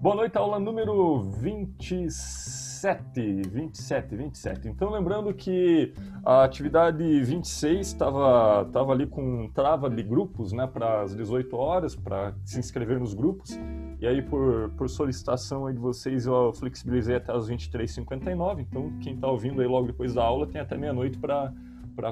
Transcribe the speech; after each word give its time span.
Boa 0.00 0.14
noite, 0.14 0.38
aula 0.38 0.58
número 0.58 1.24
27, 1.42 3.42
27, 3.50 4.16
27. 4.16 4.66
Então, 4.66 4.88
lembrando 4.88 5.34
que 5.34 5.92
a 6.24 6.42
atividade 6.42 7.04
26 7.22 7.86
estava 7.86 8.64
tava 8.72 8.92
ali 8.92 9.06
com 9.06 9.50
trava 9.50 9.90
de 9.90 10.02
grupos, 10.02 10.54
né, 10.54 10.66
para 10.66 11.02
as 11.02 11.14
18 11.14 11.54
horas, 11.54 11.94
para 11.94 12.34
se 12.46 12.58
inscrever 12.58 12.98
nos 12.98 13.12
grupos. 13.12 13.60
E 14.00 14.06
aí, 14.06 14.22
por, 14.22 14.70
por 14.70 14.88
solicitação 14.88 15.66
aí 15.66 15.74
de 15.74 15.80
vocês, 15.80 16.24
eu 16.24 16.50
flexibilizei 16.54 17.16
até 17.16 17.36
as 17.36 17.50
23h59. 17.50 18.60
Então, 18.60 18.90
quem 19.02 19.16
está 19.16 19.28
ouvindo 19.28 19.60
aí 19.60 19.68
logo 19.68 19.88
depois 19.88 20.14
da 20.14 20.24
aula 20.24 20.46
tem 20.46 20.62
até 20.62 20.78
meia-noite 20.78 21.18
para 21.18 21.52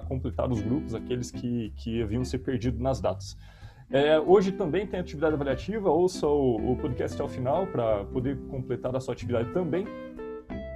completar 0.06 0.52
os 0.52 0.60
grupos, 0.60 0.94
aqueles 0.94 1.30
que, 1.30 1.72
que 1.74 2.02
haviam 2.02 2.22
se 2.22 2.36
perdido 2.36 2.82
nas 2.82 3.00
datas. 3.00 3.34
É, 3.90 4.20
hoje 4.20 4.52
também 4.52 4.86
tem 4.86 5.00
atividade 5.00 5.34
avaliativa, 5.34 5.90
ouça 5.90 6.26
o, 6.26 6.72
o 6.72 6.76
podcast 6.76 7.14
até 7.14 7.24
o 7.24 7.28
final 7.28 7.66
para 7.66 8.04
poder 8.04 8.38
completar 8.50 8.94
a 8.94 9.00
sua 9.00 9.14
atividade 9.14 9.50
também. 9.52 9.86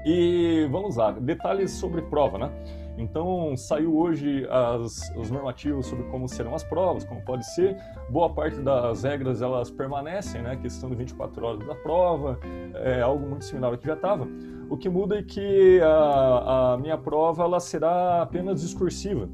E 0.06 0.66
vamos 0.70 0.96
lá, 0.96 1.12
detalhes 1.12 1.72
sobre 1.72 2.02
prova, 2.02 2.38
né? 2.38 2.50
Então, 2.96 3.56
saiu 3.56 3.96
hoje 3.96 4.46
as, 4.50 5.12
os 5.16 5.30
normativos 5.30 5.86
sobre 5.86 6.04
como 6.06 6.28
serão 6.28 6.54
as 6.54 6.64
provas, 6.64 7.04
como 7.04 7.22
pode 7.22 7.44
ser. 7.54 7.76
Boa 8.10 8.30
parte 8.32 8.60
das 8.60 9.02
regras 9.02 9.42
elas 9.42 9.70
permanecem, 9.70 10.42
né? 10.42 10.56
Questão 10.56 10.88
de 10.88 10.96
24 10.96 11.44
horas 11.44 11.66
da 11.66 11.74
prova, 11.74 12.38
é 12.74 13.00
algo 13.00 13.26
muito 13.26 13.44
similar 13.44 13.72
ao 13.72 13.78
que 13.78 13.86
já 13.86 13.94
estava. 13.94 14.26
O 14.70 14.76
que 14.76 14.88
muda 14.88 15.18
é 15.18 15.22
que 15.22 15.80
a, 15.82 16.72
a 16.72 16.78
minha 16.78 16.96
prova 16.96 17.44
ela 17.44 17.60
será 17.60 18.22
apenas 18.22 18.62
discursiva 18.62 19.28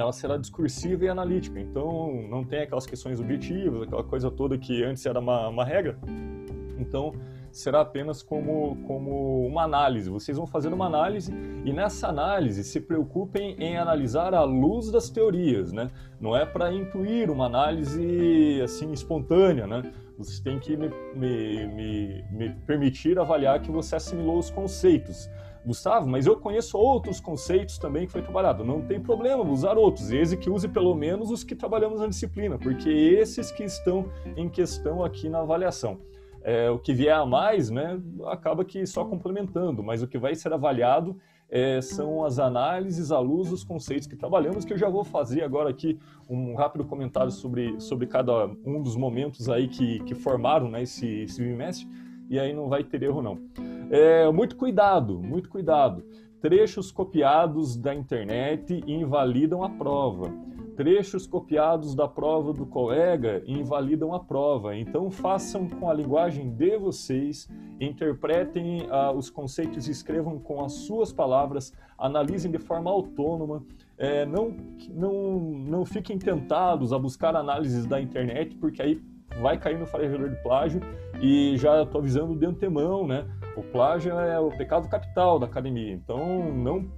ela 0.00 0.12
será 0.12 0.36
discursiva 0.36 1.04
e 1.04 1.08
analítica. 1.08 1.58
Então, 1.58 2.26
não 2.28 2.44
tem 2.44 2.60
aquelas 2.62 2.86
questões 2.86 3.20
objetivas, 3.20 3.82
aquela 3.82 4.04
coisa 4.04 4.30
toda 4.30 4.56
que 4.56 4.84
antes 4.84 5.04
era 5.04 5.18
uma, 5.18 5.48
uma 5.48 5.64
regra. 5.64 5.98
Então, 6.78 7.12
será 7.50 7.80
apenas 7.80 8.22
como, 8.22 8.76
como 8.86 9.44
uma 9.46 9.64
análise. 9.64 10.08
Vocês 10.08 10.36
vão 10.36 10.46
fazer 10.46 10.72
uma 10.72 10.86
análise 10.86 11.32
e 11.64 11.72
nessa 11.72 12.08
análise 12.08 12.62
se 12.62 12.80
preocupem 12.80 13.56
em 13.58 13.76
analisar 13.76 14.34
à 14.34 14.44
luz 14.44 14.90
das 14.90 15.10
teorias, 15.10 15.72
né? 15.72 15.90
Não 16.20 16.36
é 16.36 16.46
para 16.46 16.72
intuir 16.72 17.30
uma 17.30 17.46
análise 17.46 18.60
assim 18.62 18.92
espontânea, 18.92 19.66
né? 19.66 19.82
Vocês 20.16 20.40
têm 20.40 20.58
que 20.58 20.76
me, 20.76 20.90
me, 21.14 21.66
me, 21.66 22.24
me 22.30 22.50
permitir 22.66 23.18
avaliar 23.18 23.60
que 23.60 23.70
você 23.70 23.96
assimilou 23.96 24.38
os 24.38 24.50
conceitos. 24.50 25.28
Gustavo, 25.64 26.08
mas 26.08 26.26
eu 26.26 26.36
conheço 26.36 26.78
outros 26.78 27.20
conceitos 27.20 27.78
também 27.78 28.06
que 28.06 28.12
foi 28.12 28.22
trabalhado. 28.22 28.64
Não 28.64 28.80
tem 28.80 29.00
problema 29.00 29.42
usar 29.44 29.76
outros, 29.76 30.08
desde 30.08 30.36
que 30.36 30.48
use 30.48 30.68
pelo 30.68 30.94
menos 30.94 31.30
os 31.30 31.44
que 31.44 31.54
trabalhamos 31.54 32.00
na 32.00 32.06
disciplina, 32.06 32.58
porque 32.58 32.88
esses 32.88 33.50
que 33.50 33.64
estão 33.64 34.10
em 34.36 34.48
questão 34.48 35.04
aqui 35.04 35.28
na 35.28 35.40
avaliação. 35.40 35.98
É, 36.42 36.70
o 36.70 36.78
que 36.78 36.94
vier 36.94 37.14
a 37.14 37.26
mais, 37.26 37.68
né, 37.68 38.00
acaba 38.26 38.64
que 38.64 38.86
só 38.86 39.04
complementando, 39.04 39.82
mas 39.82 40.02
o 40.02 40.08
que 40.08 40.16
vai 40.16 40.34
ser 40.34 40.52
avaliado 40.52 41.16
é, 41.50 41.80
são 41.80 42.24
as 42.24 42.38
análises 42.38 43.10
à 43.10 43.18
luz 43.18 43.50
dos 43.50 43.64
conceitos 43.64 44.06
que 44.06 44.16
trabalhamos, 44.16 44.64
que 44.64 44.72
eu 44.72 44.78
já 44.78 44.88
vou 44.88 45.02
fazer 45.02 45.42
agora 45.42 45.70
aqui 45.70 45.98
um 46.28 46.54
rápido 46.54 46.84
comentário 46.84 47.30
sobre, 47.30 47.80
sobre 47.80 48.06
cada 48.06 48.46
um 48.64 48.82
dos 48.82 48.96
momentos 48.96 49.48
aí 49.48 49.66
que, 49.66 50.00
que 50.00 50.14
formaram 50.14 50.70
né, 50.70 50.82
esse, 50.82 51.06
esse 51.22 51.42
bimestre, 51.42 51.88
e 52.28 52.38
aí 52.38 52.52
não 52.52 52.68
vai 52.68 52.84
ter 52.84 53.02
erro 53.02 53.22
não. 53.22 53.38
É, 53.90 54.30
muito 54.30 54.54
cuidado, 54.56 55.18
muito 55.18 55.48
cuidado. 55.48 56.04
Trechos 56.42 56.92
copiados 56.92 57.76
da 57.76 57.94
internet 57.94 58.82
invalidam 58.86 59.62
a 59.62 59.70
prova. 59.70 60.30
Trechos 60.76 61.26
copiados 61.26 61.94
da 61.94 62.06
prova 62.06 62.52
do 62.52 62.64
colega 62.66 63.42
invalidam 63.46 64.14
a 64.14 64.20
prova. 64.20 64.76
Então 64.76 65.10
façam 65.10 65.66
com 65.68 65.88
a 65.88 65.94
linguagem 65.94 66.50
de 66.50 66.76
vocês, 66.76 67.48
interpretem 67.80 68.86
ah, 68.90 69.10
os 69.10 69.30
conceitos 69.30 69.88
e 69.88 69.90
escrevam 69.90 70.38
com 70.38 70.62
as 70.62 70.72
suas 70.72 71.12
palavras, 71.12 71.72
analisem 71.98 72.50
de 72.50 72.58
forma 72.58 72.90
autônoma. 72.90 73.64
É, 73.96 74.24
não, 74.26 74.54
não, 74.90 75.40
não 75.40 75.84
fiquem 75.84 76.18
tentados 76.18 76.92
a 76.92 76.98
buscar 76.98 77.34
análises 77.34 77.86
da 77.86 78.00
internet, 78.00 78.54
porque 78.56 78.80
aí 78.80 79.02
vai 79.40 79.58
cair 79.58 79.78
no 79.78 79.86
farejador 79.86 80.30
de 80.30 80.42
plágio 80.42 80.80
e 81.20 81.56
já 81.56 81.82
estou 81.82 82.00
avisando 82.00 82.36
de 82.36 82.46
antemão, 82.46 83.06
né? 83.06 83.26
O 83.58 83.62
plágio 83.72 84.16
é 84.16 84.38
o 84.38 84.50
pecado 84.50 84.88
capital 84.88 85.36
da 85.36 85.46
academia, 85.46 85.92
então 85.92 86.52
não 86.52 86.88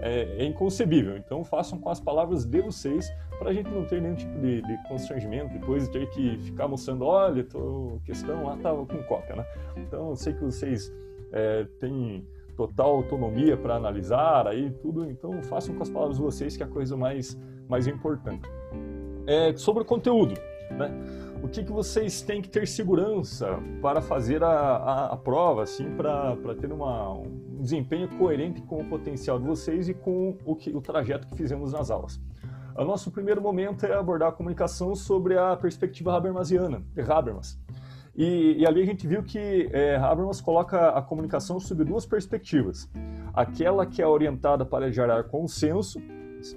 é, 0.00 0.42
é 0.42 0.44
inconcebível. 0.44 1.16
Então 1.16 1.42
façam 1.42 1.76
com 1.76 1.90
as 1.90 1.98
palavras 1.98 2.44
de 2.44 2.60
vocês 2.60 3.12
para 3.36 3.50
a 3.50 3.52
gente 3.52 3.68
não 3.68 3.84
ter 3.84 4.00
nenhum 4.00 4.14
tipo 4.14 4.38
de, 4.38 4.62
de, 4.62 4.88
constrangimento 4.88 5.52
depois 5.52 5.88
de 5.88 5.90
ter 5.90 6.08
que 6.10 6.38
ficar 6.38 6.68
mostrando, 6.68 7.04
olha, 7.04 7.42
tô, 7.42 7.98
questão 8.04 8.44
lá 8.44 8.54
estava 8.54 8.86
com 8.86 9.02
cópia, 9.02 9.34
né? 9.34 9.44
Então 9.76 10.10
eu 10.10 10.14
sei 10.14 10.34
que 10.34 10.44
vocês 10.44 10.94
é, 11.32 11.66
têm 11.80 12.24
total 12.56 12.94
autonomia 12.94 13.56
para 13.56 13.74
analisar 13.74 14.46
aí 14.46 14.70
tudo, 14.70 15.10
então 15.10 15.42
façam 15.42 15.74
com 15.74 15.82
as 15.82 15.90
palavras 15.90 16.16
de 16.16 16.22
vocês 16.22 16.56
que 16.56 16.62
é 16.62 16.66
a 16.66 16.68
coisa 16.68 16.96
mais 16.96 17.36
mais 17.68 17.88
importante. 17.88 18.48
É, 19.26 19.52
sobre 19.56 19.82
o 19.82 19.86
conteúdo, 19.86 20.34
né? 20.70 20.92
O 21.44 21.48
que, 21.48 21.62
que 21.62 21.70
vocês 21.70 22.22
têm 22.22 22.40
que 22.40 22.48
ter 22.48 22.66
segurança 22.66 23.62
para 23.82 24.00
fazer 24.00 24.42
a, 24.42 24.48
a, 24.48 25.06
a 25.12 25.16
prova, 25.16 25.62
assim, 25.62 25.94
para 25.94 26.54
ter 26.58 26.72
uma, 26.72 27.12
um 27.12 27.60
desempenho 27.60 28.08
coerente 28.16 28.62
com 28.62 28.80
o 28.80 28.84
potencial 28.86 29.38
de 29.38 29.44
vocês 29.44 29.86
e 29.86 29.92
com 29.92 30.38
o, 30.42 30.56
que, 30.56 30.74
o 30.74 30.80
trajeto 30.80 31.28
que 31.28 31.36
fizemos 31.36 31.72
nas 31.72 31.90
aulas. 31.90 32.18
O 32.74 32.82
nosso 32.82 33.10
primeiro 33.10 33.42
momento 33.42 33.84
é 33.84 33.92
abordar 33.92 34.30
a 34.30 34.32
comunicação 34.32 34.94
sobre 34.94 35.36
a 35.36 35.54
perspectiva 35.54 36.16
Habermasiana, 36.16 36.82
Habermas. 37.06 37.60
E, 38.16 38.56
e, 38.58 38.66
ali 38.66 38.80
a 38.80 38.86
gente 38.86 39.06
viu 39.06 39.22
que 39.22 39.68
é, 39.70 39.96
Habermas 39.96 40.40
coloca 40.40 40.88
a 40.90 41.02
comunicação 41.02 41.60
sob 41.60 41.84
duas 41.84 42.06
perspectivas. 42.06 42.88
Aquela 43.34 43.84
que 43.84 44.00
é 44.00 44.06
orientada 44.06 44.64
para 44.64 44.90
gerar 44.90 45.24
consenso, 45.24 46.00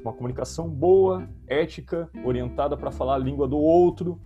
uma 0.01 0.13
comunicação 0.13 0.69
boa, 0.69 1.27
ética, 1.45 2.09
orientada 2.23 2.77
para 2.77 2.89
falar 2.89 3.15
a 3.15 3.19
língua 3.19 3.49
do 3.49 3.57
outro, 3.57 4.17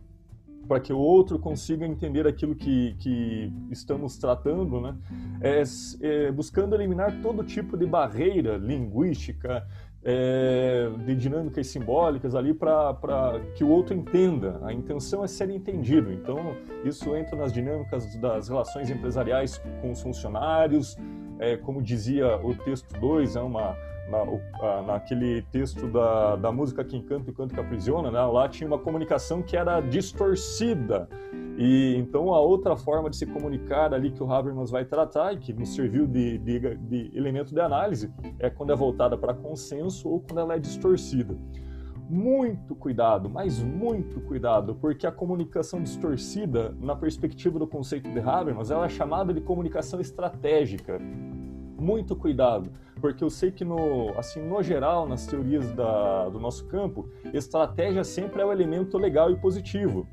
para 0.71 0.79
que 0.79 0.93
o 0.93 0.97
outro 0.97 1.37
consiga 1.37 1.85
entender 1.85 2.25
aquilo 2.25 2.55
que, 2.55 2.95
que 2.97 3.51
estamos 3.69 4.17
tratando, 4.17 4.79
né? 4.79 4.95
É, 5.41 5.63
é, 5.99 6.31
buscando 6.31 6.73
eliminar 6.73 7.21
todo 7.21 7.43
tipo 7.43 7.75
de 7.75 7.85
barreira 7.85 8.55
linguística, 8.55 9.67
é, 10.01 10.89
de 11.05 11.13
dinâmicas 11.13 11.67
simbólicas 11.67 12.35
ali 12.35 12.53
para 12.53 13.41
que 13.53 13.65
o 13.65 13.67
outro 13.67 13.93
entenda. 13.93 14.61
A 14.63 14.71
intenção 14.71 15.25
é 15.25 15.27
ser 15.27 15.49
entendido. 15.49 16.09
Então, 16.09 16.37
isso 16.85 17.13
entra 17.17 17.35
nas 17.35 17.51
dinâmicas 17.51 18.15
das 18.21 18.47
relações 18.47 18.89
empresariais 18.89 19.61
com 19.81 19.91
os 19.91 20.01
funcionários, 20.01 20.97
é, 21.38 21.57
como 21.57 21.81
dizia 21.81 22.38
o 22.38 22.55
texto 22.55 22.97
2, 22.97 23.35
é 23.35 23.41
uma 23.41 23.75
na, 24.11 24.81
naquele 24.81 25.41
texto 25.44 25.88
da, 25.88 26.35
da 26.35 26.51
música 26.51 26.83
que 26.83 26.97
encanta 26.97 27.31
e 27.31 27.33
canto 27.33 27.53
que 27.53 27.59
aprisiona, 27.59 28.11
né? 28.11 28.22
lá 28.22 28.47
tinha 28.49 28.67
uma 28.67 28.77
comunicação 28.77 29.41
que 29.41 29.55
era 29.55 29.79
distorcida. 29.79 31.07
E 31.57 31.95
então 31.97 32.33
a 32.33 32.39
outra 32.39 32.75
forma 32.75 33.09
de 33.09 33.17
se 33.17 33.25
comunicar 33.25 33.94
ali 33.94 34.11
que 34.11 34.21
o 34.21 34.31
Habermas 34.31 34.71
vai 34.71 34.83
tratar 34.83 35.33
e 35.33 35.38
que 35.38 35.53
nos 35.53 35.73
serviu 35.73 36.07
de, 36.07 36.38
de, 36.39 36.75
de 36.75 37.11
elemento 37.16 37.53
de 37.53 37.59
análise 37.59 38.11
é 38.39 38.50
quando 38.50 38.73
é 38.73 38.75
voltada 38.75 39.17
para 39.17 39.33
consenso 39.33 40.09
ou 40.09 40.19
quando 40.19 40.39
ela 40.39 40.55
é 40.55 40.59
distorcida. 40.59 41.38
Muito 42.09 42.75
cuidado, 42.75 43.29
mas 43.29 43.59
muito 43.59 44.19
cuidado, 44.21 44.75
porque 44.75 45.07
a 45.07 45.11
comunicação 45.11 45.81
distorcida, 45.81 46.75
na 46.77 46.94
perspectiva 46.94 47.57
do 47.57 47.66
conceito 47.66 48.09
de 48.11 48.19
Habermas, 48.19 48.69
ela 48.69 48.85
é 48.85 48.89
chamada 48.89 49.33
de 49.33 49.39
comunicação 49.39 50.01
estratégica. 50.01 51.00
Muito 51.79 52.16
cuidado 52.16 52.69
porque 53.01 53.23
eu 53.23 53.29
sei 53.29 53.51
que 53.51 53.66
no, 53.66 54.13
assim, 54.17 54.39
no 54.39 54.62
geral, 54.62 55.07
nas 55.07 55.25
teorias 55.25 55.72
da, 55.73 56.29
do 56.29 56.39
nosso 56.39 56.66
campo, 56.67 57.09
estratégia 57.34 58.03
sempre 58.03 58.41
é 58.41 58.45
o 58.45 58.51
elemento 58.51 58.97
legal 58.97 59.31
e 59.31 59.35
positivo. 59.35 60.07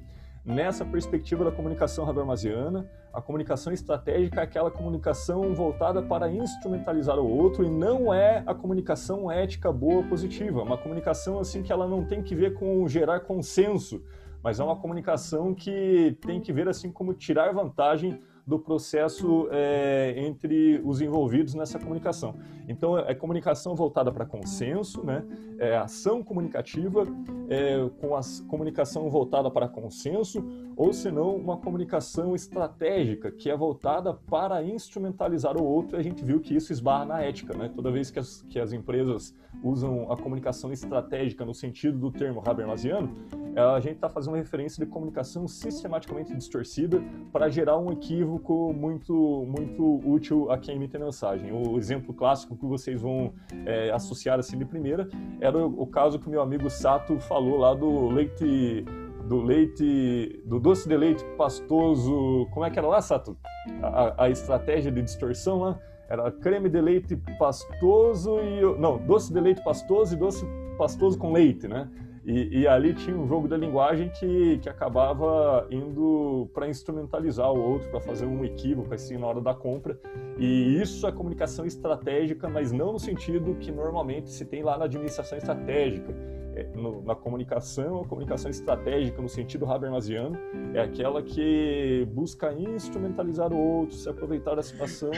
Nessa 0.45 0.83
perspectiva 0.83 1.45
da 1.45 1.53
comunicação 1.53 2.09
habermasiana, 2.09 2.89
a 3.13 3.21
comunicação 3.21 3.71
estratégica 3.71 4.41
é 4.41 4.45
aquela 4.45 4.71
comunicação 4.71 5.55
voltada 5.55 6.01
para 6.03 6.31
instrumentalizar 6.31 7.19
o 7.19 7.29
outro 7.29 7.65
e 7.65 7.69
não 7.69 8.15
é 8.15 8.43
a 8.47 8.55
comunicação 8.55 9.31
ética 9.31 9.71
boa 9.71 10.03
positiva, 10.05 10.63
uma 10.63 10.79
comunicação 10.79 11.39
assim 11.39 11.63
que 11.63 11.71
ela 11.71 11.87
não 11.87 12.05
tem 12.05 12.23
que 12.23 12.35
ver 12.35 12.55
com 12.55 12.89
gerar 12.89 13.21
consenso, 13.21 14.03
mas 14.43 14.59
é 14.59 14.65
uma 14.65 14.77
comunicação 14.77 15.55
que 15.55 16.17
tem 16.27 16.41
que 16.41 16.53
ver 16.53 16.67
assim 16.67 16.91
como 16.91 17.13
tirar 17.13 17.53
vantagem 17.53 18.19
do 18.49 18.59
processo 18.59 19.47
é, 19.51 20.15
entre 20.17 20.81
os 20.83 21.03
envolvidos 21.03 21.53
nessa 21.55 21.79
comunicação. 21.79 22.35
Então, 22.67 22.99
é 22.99 23.15
comunicação 23.15 23.75
voltada 23.75 24.11
para 24.11 24.25
consenso, 24.25 25.05
né? 25.05 25.23
é 25.59 25.77
ação 25.77 26.23
comunicativa 26.23 27.05
é, 27.51 27.89
com 28.01 28.17
a 28.17 28.21
comunicação 28.49 29.11
voltada 29.11 29.51
para 29.51 29.69
consenso, 29.69 30.43
ou 30.77 30.95
senão 30.95 31.37
uma 31.37 31.59
comunicação 31.59 32.35
estratégica, 32.35 33.31
que 33.31 33.51
é 33.51 33.57
voltada 33.57 34.15
para 34.15 34.63
instrumentalizar 34.65 35.55
o 35.61 35.65
outro, 35.65 35.97
e 35.97 36.01
a 36.01 36.03
gente 36.03 36.25
viu 36.25 36.41
que 36.41 36.55
isso 36.57 36.73
esbarra 36.73 37.05
na 37.05 37.21
ética. 37.21 37.55
Né? 37.55 37.71
Toda 37.75 37.91
vez 37.91 38.11
que 38.11 38.19
as, 38.19 38.43
que 38.49 38.59
as 38.59 38.73
empresas 38.73 39.35
usam 39.63 40.11
a 40.11 40.17
comunicação 40.17 40.73
estratégica 40.73 41.45
no 41.45 41.53
sentido 41.53 41.99
do 41.99 42.11
termo 42.11 42.43
Habermasiano, 42.47 43.15
a 43.57 43.81
gente 43.81 43.97
está 43.97 44.09
fazendo 44.09 44.37
referência 44.37 44.85
de 44.85 44.91
comunicação 44.91 45.49
sistematicamente 45.49 46.35
distorcida 46.35 47.03
para 47.33 47.49
gerar 47.49 47.77
um 47.79 47.91
equívoco 47.91 48.38
equívoco 48.39 48.73
muito, 48.73 49.45
muito 49.47 50.01
útil 50.09 50.51
a 50.51 50.59
quem 50.59 50.77
emite 50.77 50.97
mensagem. 50.99 51.53
O 51.53 51.77
exemplo 51.77 52.15
clássico 52.15 52.57
que 52.57 52.65
vocês 52.65 53.03
vão 53.03 53.35
é, 53.67 53.91
associar 53.91 54.39
assim 54.39 54.57
de 54.57 54.65
primeira 54.65 55.09
era 55.41 55.59
o, 55.59 55.83
o 55.83 55.87
caso 55.87 56.19
que 56.19 56.31
meu 56.31 56.41
amigo 56.41 56.71
Sato 56.71 57.19
falou 57.21 57.59
lá 57.59 57.75
do 57.75 58.09
leite 58.09 58.85
do 59.27 59.43
leite, 59.43 60.43
do 60.47 60.59
doce 60.59 60.89
de 60.89 60.97
leite 60.97 61.23
pastoso, 61.37 62.47
como 62.51 62.65
é 62.65 62.71
que 62.71 62.79
era 62.79 62.89
lá, 62.89 63.03
Sato? 63.03 63.37
A, 63.83 64.25
a 64.25 64.31
estratégia 64.31 64.91
de 64.91 65.03
distorção 65.03 65.59
lá 65.59 65.79
era 66.09 66.31
creme 66.33 66.71
de 66.71 66.81
leite 66.81 67.15
pastoso 67.39 68.39
e 68.41 68.63
não, 68.79 68.97
doce 68.97 69.31
de 69.31 69.39
leite 69.39 69.63
pastoso 69.63 70.15
e 70.15 70.19
doce 70.19 70.47
pastoso 70.79 71.19
com 71.19 71.31
leite, 71.31 71.69
né? 71.69 71.91
E, 72.29 72.61
e, 72.61 72.69
ali 72.69 72.93
tinha 72.93 73.17
um 73.17 73.27
jogo 73.27 73.49
da 73.49 73.57
linguagem 73.57 74.11
que, 74.11 74.59
que 74.59 74.69
acabava 74.69 75.67
indo 75.71 76.47
para 76.53 76.69
instrumentalizar 76.69 77.51
o 77.51 77.59
outro, 77.59 77.89
para 77.89 78.03
fazer 78.03 78.27
um 78.27 78.45
equívoco 78.45 78.93
assim 78.93 79.17
na 79.17 79.27
hora 79.27 79.41
da 79.41 79.55
compra. 79.55 79.99
E 80.39 80.79
isso 80.79 81.07
é 81.07 81.11
comunicação 81.11 81.65
estratégica, 81.65 82.47
mas 82.47 82.71
não 82.71 82.93
no 82.93 82.99
sentido 82.99 83.55
que 83.55 83.73
normalmente 83.73 84.29
se 84.29 84.45
tem 84.45 84.63
lá 84.63 84.77
na 84.77 84.85
administração 84.85 85.39
estratégica. 85.39 86.15
É, 86.55 86.65
no, 86.75 87.03
na 87.03 87.15
comunicação, 87.15 88.03
a 88.03 88.05
comunicação 88.07 88.51
estratégica 88.51 89.23
no 89.23 89.29
sentido 89.29 89.65
habermasiano 89.65 90.37
é 90.75 90.81
aquela 90.83 91.23
que 91.23 92.07
busca 92.13 92.53
instrumentalizar 92.53 93.55
o 93.55 93.57
outro, 93.57 93.97
se 93.97 94.07
aproveitar 94.07 94.55
da 94.55 94.63
situação. 94.63 95.13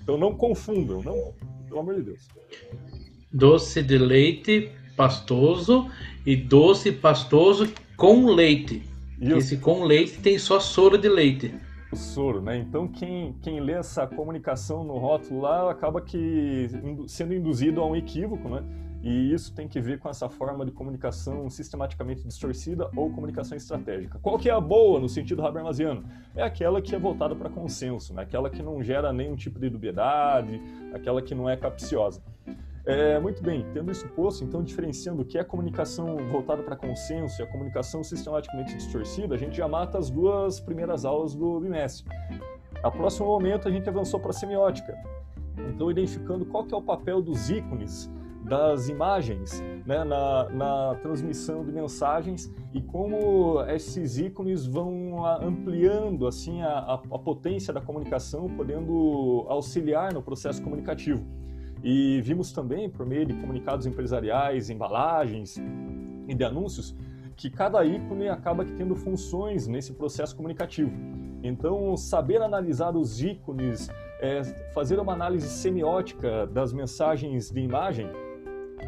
Então 0.00 0.16
não 0.16 0.32
confundam, 0.32 1.02
não, 1.02 1.34
pelo 1.66 1.80
amor 1.80 1.96
de 1.96 2.02
Deus. 2.02 2.28
Doce 3.32 3.82
de 3.82 3.98
leite 3.98 4.70
pastoso 4.96 5.90
e 6.24 6.36
doce 6.36 6.92
pastoso 6.92 7.68
com 7.96 8.26
leite. 8.26 8.82
Isso. 9.20 9.36
Esse 9.36 9.56
com 9.56 9.84
leite 9.84 10.18
tem 10.18 10.38
só 10.38 10.58
soro 10.58 10.98
de 10.98 11.08
leite. 11.08 11.54
O 11.92 11.96
soro, 11.96 12.40
né? 12.40 12.58
Então 12.58 12.88
quem, 12.88 13.34
quem 13.40 13.60
lê 13.60 13.72
essa 13.72 14.06
comunicação 14.06 14.82
no 14.82 14.98
rótulo 14.98 15.42
lá 15.42 15.70
acaba 15.70 16.00
que 16.00 16.68
sendo 17.06 17.34
induzido 17.34 17.80
a 17.80 17.86
um 17.86 17.94
equívoco, 17.94 18.48
né? 18.48 18.64
E 19.04 19.34
isso 19.34 19.54
tem 19.54 19.68
que 19.68 19.78
ver 19.82 19.98
com 19.98 20.08
essa 20.08 20.30
forma 20.30 20.64
de 20.64 20.72
comunicação 20.72 21.50
sistematicamente 21.50 22.26
distorcida 22.26 22.88
ou 22.96 23.10
comunicação 23.10 23.54
estratégica. 23.54 24.18
Qual 24.22 24.38
que 24.38 24.48
é 24.48 24.52
a 24.52 24.60
boa 24.60 24.98
no 24.98 25.10
sentido 25.10 25.44
habermasiano? 25.44 26.02
É 26.34 26.42
aquela 26.42 26.80
que 26.80 26.94
é 26.94 26.98
voltada 26.98 27.36
para 27.36 27.50
consenso, 27.50 28.14
né? 28.14 28.22
aquela 28.22 28.48
que 28.48 28.62
não 28.62 28.82
gera 28.82 29.12
nenhum 29.12 29.36
tipo 29.36 29.60
de 29.60 29.68
dubiedade, 29.68 30.58
aquela 30.94 31.20
que 31.20 31.34
não 31.34 31.50
é 31.50 31.54
capciosa. 31.54 32.22
É, 32.86 33.18
muito 33.18 33.42
bem, 33.42 33.64
tendo 33.72 33.90
isso 33.90 34.06
posto, 34.08 34.44
então 34.44 34.62
diferenciando 34.62 35.22
o 35.22 35.24
que 35.24 35.38
é 35.38 35.44
comunicação 35.44 36.18
voltada 36.30 36.62
para 36.62 36.76
consenso 36.76 37.40
e 37.40 37.42
a 37.42 37.46
comunicação 37.46 38.04
sistematicamente 38.04 38.76
distorcida, 38.76 39.34
a 39.34 39.38
gente 39.38 39.56
já 39.56 39.66
mata 39.66 39.96
as 39.96 40.10
duas 40.10 40.60
primeiras 40.60 41.06
aulas 41.06 41.34
do 41.34 41.60
bimestre. 41.60 42.06
A 42.82 42.90
próximo 42.90 43.26
momento 43.26 43.66
a 43.66 43.70
gente 43.70 43.88
avançou 43.88 44.20
para 44.20 44.30
a 44.30 44.34
semiótica, 44.34 44.94
então 45.56 45.90
identificando 45.90 46.44
qual 46.44 46.64
que 46.64 46.74
é 46.74 46.76
o 46.76 46.82
papel 46.82 47.22
dos 47.22 47.48
ícones, 47.48 48.10
das 48.44 48.90
imagens 48.90 49.62
né, 49.86 50.04
na, 50.04 50.50
na 50.50 50.94
transmissão 50.96 51.64
de 51.64 51.72
mensagens 51.72 52.52
e 52.74 52.82
como 52.82 53.62
esses 53.68 54.18
ícones 54.18 54.66
vão 54.66 55.24
ampliando 55.40 56.26
assim 56.26 56.60
a, 56.60 57.00
a 57.10 57.18
potência 57.18 57.72
da 57.72 57.80
comunicação, 57.80 58.46
podendo 58.54 59.46
auxiliar 59.48 60.12
no 60.12 60.22
processo 60.22 60.62
comunicativo. 60.62 61.24
E 61.84 62.18
vimos 62.22 62.50
também, 62.50 62.88
por 62.88 63.04
meio 63.04 63.26
de 63.26 63.34
comunicados 63.34 63.84
empresariais, 63.84 64.70
embalagens 64.70 65.58
e 66.26 66.34
de 66.34 66.42
anúncios, 66.42 66.96
que 67.36 67.50
cada 67.50 67.84
ícone 67.84 68.28
acaba 68.28 68.64
tendo 68.64 68.96
funções 68.96 69.66
nesse 69.66 69.92
processo 69.92 70.34
comunicativo. 70.34 70.90
Então, 71.42 71.94
saber 71.94 72.40
analisar 72.40 72.96
os 72.96 73.22
ícones, 73.22 73.90
é, 74.18 74.42
fazer 74.72 74.98
uma 74.98 75.12
análise 75.12 75.46
semiótica 75.46 76.46
das 76.46 76.72
mensagens 76.72 77.50
de 77.50 77.60
imagem, 77.60 78.08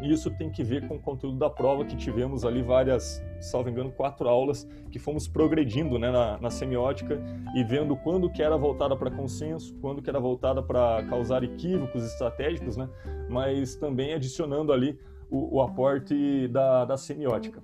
isso 0.01 0.31
tem 0.31 0.49
que 0.49 0.63
ver 0.63 0.87
com 0.87 0.95
o 0.95 0.99
conteúdo 0.99 1.37
da 1.37 1.51
prova 1.51 1.85
que 1.85 1.95
tivemos 1.95 2.43
ali 2.43 2.63
várias, 2.63 3.23
salvo 3.39 3.69
engano, 3.69 3.91
quatro 3.91 4.27
aulas 4.27 4.67
que 4.91 4.99
fomos 4.99 5.27
progredindo 5.27 5.97
né, 5.97 6.11
na, 6.11 6.37
na 6.39 6.49
semiótica 6.49 7.21
e 7.55 7.63
vendo 7.63 7.95
quando 7.95 8.29
que 8.29 8.41
era 8.41 8.57
voltada 8.57 8.95
para 8.95 9.11
consenso, 9.11 9.75
quando 9.81 10.01
que 10.01 10.09
era 10.09 10.19
voltada 10.19 10.61
para 10.61 11.03
causar 11.03 11.43
equívocos 11.43 12.03
estratégicos, 12.03 12.77
né, 12.77 12.89
mas 13.29 13.75
também 13.75 14.13
adicionando 14.13 14.71
ali 14.71 14.99
o, 15.29 15.57
o 15.57 15.61
aporte 15.61 16.47
da, 16.47 16.85
da 16.85 16.97
semiótica. 16.97 17.61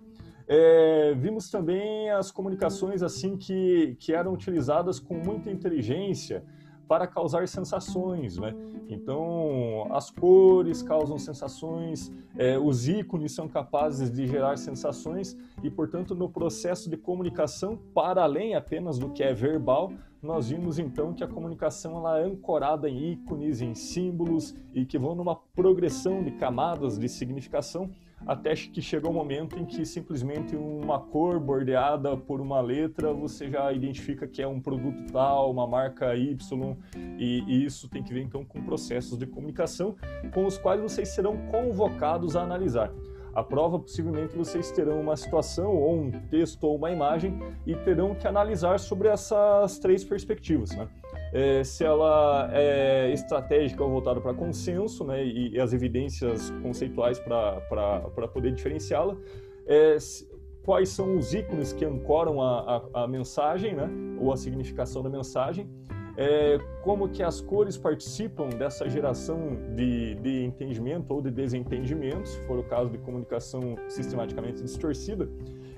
É, 0.48 1.14
vimos 1.16 1.50
também 1.50 2.10
as 2.10 2.30
comunicações 2.30 3.02
assim 3.02 3.38
que, 3.38 3.96
que 4.00 4.14
eram 4.14 4.34
utilizadas 4.34 5.00
com 5.00 5.16
muita 5.16 5.50
inteligência 5.50 6.44
para 6.94 7.08
causar 7.08 7.48
sensações, 7.48 8.38
né? 8.38 8.54
Então, 8.88 9.88
as 9.90 10.12
cores 10.12 10.84
causam 10.84 11.18
sensações, 11.18 12.12
é, 12.38 12.56
os 12.56 12.88
ícones 12.88 13.32
são 13.32 13.48
capazes 13.48 14.12
de 14.12 14.28
gerar 14.28 14.56
sensações 14.60 15.36
e, 15.64 15.72
portanto, 15.72 16.14
no 16.14 16.30
processo 16.30 16.92
de 16.92 16.96
comunicação, 16.96 17.80
para 17.96 18.22
além 18.22 18.54
apenas 18.54 19.00
do 19.00 19.10
que 19.10 19.24
é 19.24 19.34
verbal, 19.34 19.92
nós 20.22 20.50
vimos 20.50 20.78
então 20.78 21.16
que 21.16 21.24
a 21.24 21.28
comunicação 21.28 21.98
ela 21.98 22.20
é 22.20 22.26
ancorada 22.26 22.88
em 22.88 23.14
ícones, 23.14 23.60
em 23.60 23.74
símbolos 23.74 24.54
e 24.72 24.86
que 24.86 25.00
vão 25.00 25.16
numa 25.16 25.36
progressão 25.36 26.24
de 26.24 26.30
camadas 26.30 27.00
de 27.00 27.10
significação 27.10 27.90
até 28.26 28.54
que 28.54 28.82
chegou 28.82 29.12
o 29.12 29.14
um 29.14 29.18
momento 29.18 29.58
em 29.58 29.66
que 29.66 29.86
simplesmente 29.86 30.56
uma 30.56 31.00
cor 31.00 31.40
bordeada 31.40 32.16
por 32.16 32.40
uma 32.40 32.62
letra 32.62 33.14
você 33.14 33.50
já 33.50 33.72
identifica 33.72 34.28
que 34.28 34.42
é 34.42 34.48
um 34.48 34.60
produto 34.60 35.12
tal, 35.12 35.52
uma 35.52 35.68
marca 35.68 36.16
Y, 36.16 36.78
e, 37.18 37.44
e 37.48 37.66
isso 37.66 37.90
tem 37.90 38.04
que 38.04 38.14
ver 38.14 38.22
então 38.22 38.46
com 38.46 38.62
processos 38.62 39.18
de 39.18 39.26
comunicação 39.26 39.96
com 40.34 40.46
os 40.46 40.58
quais 40.58 40.82
vocês 40.82 41.10
serão 41.10 41.38
convocados 41.48 42.36
a 42.36 42.42
analisar. 42.42 42.92
A 43.34 43.44
prova, 43.44 43.80
possivelmente, 43.80 44.36
vocês 44.36 44.72
terão 44.72 45.02
uma 45.02 45.18
situação, 45.18 45.76
ou 45.76 46.02
um 46.02 46.12
texto, 46.12 46.66
ou 46.66 46.76
uma 46.76 46.92
imagem, 46.92 47.40
e 47.66 47.76
terão 47.76 48.14
que 48.14 48.28
analisar 48.28 48.80
sobre 48.80 49.08
essas 49.08 49.80
três 49.80 50.04
perspectivas. 50.04 50.70
Né? 50.76 50.88
É, 51.34 51.64
se 51.64 51.84
ela 51.84 52.50
é 52.54 53.12
estratégica 53.12 53.84
ou 53.84 53.90
voltada 53.90 54.22
para 54.22 54.34
consenso, 54.34 55.04
né, 55.04 55.26
e, 55.26 55.54
e, 55.54 55.60
as 55.60 55.74
evidências 55.74 56.52
conceituais 56.62 57.20
para 57.20 58.28
poder 58.32 58.54
diferenciá-la, 58.54 59.18
é, 59.66 59.98
quais 60.64 60.90
são 60.90 61.18
os 61.18 61.34
ícones 61.34 61.74
que 61.74 61.84
ancoram 61.84 62.40
a, 62.40 62.88
a, 62.94 63.04
a, 63.04 63.08
mensagem, 63.08 63.74
né, 63.74 63.90
ou 64.20 64.32
a 64.32 64.38
significação 64.38 65.02
da 65.02 65.10
mensagem, 65.10 65.68
é, 66.16 66.60
como 66.84 67.10
que 67.10 67.24
as 67.24 67.42
cores 67.42 67.76
participam 67.76 68.50
dessa 68.50 68.88
geração 68.88 69.58
de, 69.76 70.14
de 70.16 70.46
entendimento 70.46 71.12
ou 71.12 71.20
de 71.20 71.32
desentendimento, 71.32 72.30
se 72.30 72.40
for 72.42 72.60
o 72.60 72.64
caso 72.64 72.92
de 72.92 73.00
comunicação 73.00 73.76
sistematicamente 73.88 74.62
distorcida, 74.62 75.28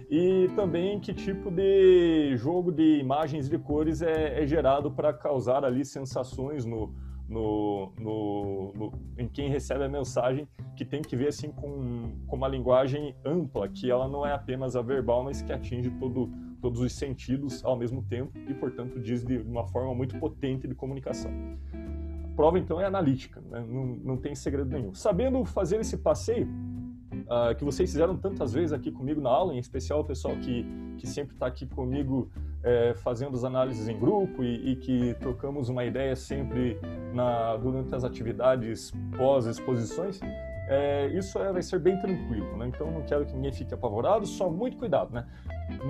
e 0.10 0.50
também 0.56 1.00
que 1.00 1.14
tipo 1.14 1.50
de 1.50 2.36
jogo 2.38 2.72
de 2.72 3.00
imagens 3.00 3.50
de 3.50 3.58
cores 3.58 4.02
é, 4.02 4.44
é 4.44 4.48
gerado 4.48 4.92
para 4.92 5.14
causar 5.14 5.66
ali 5.66 5.84
sensações 5.84 6.66
no, 6.66 6.94
no, 7.28 7.92
no, 8.00 8.74
no, 8.74 8.94
em 9.18 9.28
quem 9.28 9.50
recebe 9.50 9.84
a 9.84 9.90
mensagem, 9.90 10.48
que 10.76 10.86
tem 10.86 11.02
que 11.02 11.16
ver 11.16 11.30
assim 11.30 11.52
com, 11.52 12.12
com 12.28 12.36
uma 12.36 12.48
linguagem 12.48 13.16
ampla, 13.26 13.68
que 13.68 13.90
ela 13.90 14.08
não 14.08 14.26
é 14.26 14.34
apenas 14.34 14.76
a 14.76 14.82
verbal, 14.82 15.24
mas 15.24 15.42
que 15.42 15.52
atinge 15.52 15.90
todo, 15.92 16.30
todos 16.62 16.82
os 16.82 16.94
sentidos 16.94 17.64
ao 17.66 17.76
mesmo 17.76 18.04
tempo 18.04 18.32
e, 18.48 18.54
portanto, 18.54 19.00
diz 19.00 19.24
de 19.24 19.38
uma 19.38 19.66
forma 19.68 19.94
muito 19.96 20.18
potente 20.20 20.68
de 20.68 20.76
comunicação. 20.76 21.32
A 22.24 22.36
prova, 22.36 22.60
então, 22.60 22.80
é 22.80 22.86
analítica, 22.86 23.42
né? 23.42 23.66
não, 23.68 23.86
não 23.86 24.18
tem 24.18 24.36
segredo 24.36 24.70
nenhum. 24.70 24.94
Sabendo 24.94 25.44
fazer 25.46 25.80
esse 25.80 25.98
passeio, 25.98 26.48
uh, 27.26 27.56
que 27.56 27.64
vocês 27.64 27.92
fizeram 27.92 28.16
tantas 28.18 28.54
vezes 28.54 28.74
aqui 28.74 28.92
comigo 28.92 29.22
na 29.22 29.30
aula, 29.30 29.54
em 29.54 29.60
especial 29.60 30.02
o 30.02 30.04
pessoal 30.04 30.36
que, 30.38 30.66
que 30.98 31.08
sempre 31.08 31.36
está 31.36 31.48
aqui 31.48 31.66
comigo 31.66 32.30
é, 32.64 32.96
fazendo 32.96 33.36
as 33.36 33.44
análises 33.44 33.88
em 33.88 33.98
grupo 33.98 34.44
e, 34.44 34.72
e, 34.72 34.76
que 34.76 35.14
trocamos 35.20 35.70
uma 35.70 35.86
ideia 35.86 36.16
sempre 36.16 36.80
na, 37.14 37.56
durante 37.58 37.94
as 37.94 38.04
atividades 38.04 38.92
pós-exposições, 39.16 40.20
é, 40.68 41.08
isso 41.08 41.38
é, 41.40 41.52
vai 41.52 41.62
ser 41.62 41.80
bem 41.80 42.00
tranquilo, 42.00 42.58
né? 42.58 42.68
Então 42.68 42.90
não 42.90 43.02
quero 43.04 43.26
que 43.26 43.34
ninguém 43.36 43.52
fique 43.52 43.74
apavorado, 43.74 44.26
só 44.26 44.50
muito 44.50 44.78
cuidado, 44.78 45.14
né? 45.14 45.26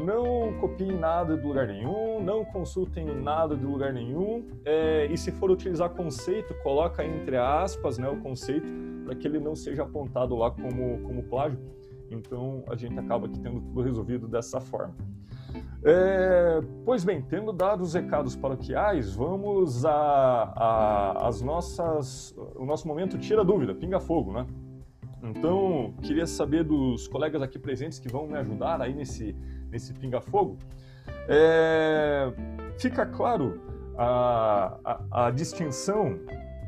Não 0.05 0.57
copiem 0.59 0.97
nada 0.97 1.37
de 1.37 1.45
lugar 1.45 1.67
nenhum, 1.67 2.21
não 2.21 2.43
consultem 2.45 3.05
nada 3.05 3.55
de 3.55 3.65
lugar 3.65 3.93
nenhum, 3.93 4.45
é, 4.65 5.07
e 5.09 5.17
se 5.17 5.31
for 5.31 5.49
utilizar 5.51 5.89
conceito, 5.89 6.53
coloca 6.61 7.03
entre 7.05 7.37
aspas 7.37 7.97
né, 7.97 8.07
o 8.09 8.17
conceito, 8.17 8.67
para 9.05 9.15
que 9.15 9.27
ele 9.27 9.39
não 9.39 9.55
seja 9.55 9.83
apontado 9.83 10.35
lá 10.35 10.51
como, 10.51 10.99
como 11.03 11.23
plágio. 11.23 11.59
Então 12.09 12.63
a 12.67 12.75
gente 12.75 12.97
acaba 12.99 13.27
aqui 13.27 13.39
tendo 13.39 13.61
tudo 13.61 13.81
resolvido 13.81 14.27
dessa 14.27 14.59
forma. 14.59 14.95
É, 15.83 16.61
pois 16.83 17.03
bem, 17.03 17.21
tendo 17.21 17.53
dado 17.53 17.81
os 17.81 17.93
recados 17.93 18.35
paroquiais, 18.35 19.13
vamos 19.15 19.85
a, 19.85 19.91
a, 19.93 21.27
as 21.27 21.41
nossas, 21.41 22.35
o 22.55 22.65
nosso 22.65 22.87
momento 22.87 23.17
tira 23.17 23.43
dúvida, 23.43 23.73
pinga 23.73 23.99
fogo, 23.99 24.33
né? 24.33 24.45
Então, 25.29 25.93
queria 26.01 26.27
saber 26.27 26.63
dos 26.63 27.07
colegas 27.07 27.41
aqui 27.41 27.57
presentes 27.57 27.99
que 27.99 28.07
vão 28.07 28.27
me 28.27 28.37
ajudar 28.37 28.81
aí 28.81 28.93
nesse, 28.93 29.35
nesse 29.71 29.93
pinga 29.93 30.21
fogo. 30.21 30.57
É, 31.27 32.31
fica 32.77 33.05
claro 33.05 33.59
a, 33.97 34.77
a, 34.83 35.27
a 35.27 35.31
distinção 35.31 36.19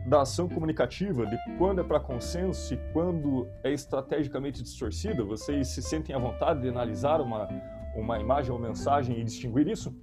da 0.07 0.21
ação 0.21 0.47
comunicativa, 0.47 1.25
de 1.25 1.37
quando 1.57 1.81
é 1.81 1.83
para 1.83 1.99
consenso 1.99 2.73
e 2.73 2.77
quando 2.93 3.47
é 3.63 3.71
estrategicamente 3.73 4.63
distorcida? 4.63 5.23
Vocês 5.23 5.67
se 5.67 5.81
sentem 5.81 6.15
à 6.15 6.19
vontade 6.19 6.61
de 6.61 6.69
analisar 6.69 7.19
uma, 7.19 7.47
uma 7.93 8.17
imagem 8.17 8.51
ou 8.51 8.57
mensagem 8.57 9.19
e 9.19 9.23
distinguir 9.23 9.67
isso? 9.67 9.93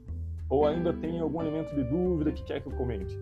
Ou 0.48 0.66
ainda 0.66 0.92
tem 0.92 1.18
algum 1.20 1.40
elemento 1.40 1.74
de 1.74 1.82
dúvida 1.82 2.32
que 2.32 2.44
quer 2.44 2.60
que 2.60 2.68
eu 2.68 2.76
comente? 2.76 3.18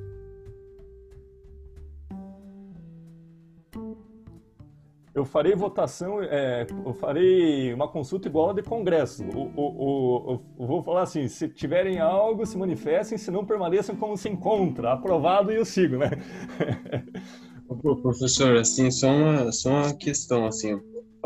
Eu 5.14 5.24
farei 5.26 5.54
votação, 5.54 6.22
é, 6.22 6.66
eu 6.86 6.94
farei 6.94 7.72
uma 7.74 7.86
consulta 7.86 8.28
igual 8.28 8.50
a 8.50 8.52
de 8.54 8.62
Congresso. 8.62 9.22
O, 9.24 9.52
o, 9.54 10.40
o, 10.56 10.66
vou 10.66 10.82
falar 10.82 11.02
assim: 11.02 11.28
se 11.28 11.48
tiverem 11.48 11.98
algo, 11.98 12.46
se 12.46 12.56
manifestem, 12.56 13.18
se 13.18 13.30
não 13.30 13.44
permaneçam 13.44 13.94
como 13.94 14.16
se 14.16 14.28
encontra. 14.28 14.92
Aprovado 14.92 15.52
e 15.52 15.56
eu 15.56 15.64
sigo, 15.64 15.98
né? 15.98 16.10
Professor, 18.02 18.56
assim, 18.56 18.90
só 18.90 19.08
uma, 19.08 19.52
só 19.52 19.70
uma 19.70 19.94
questão, 19.94 20.46
assim, 20.46 20.78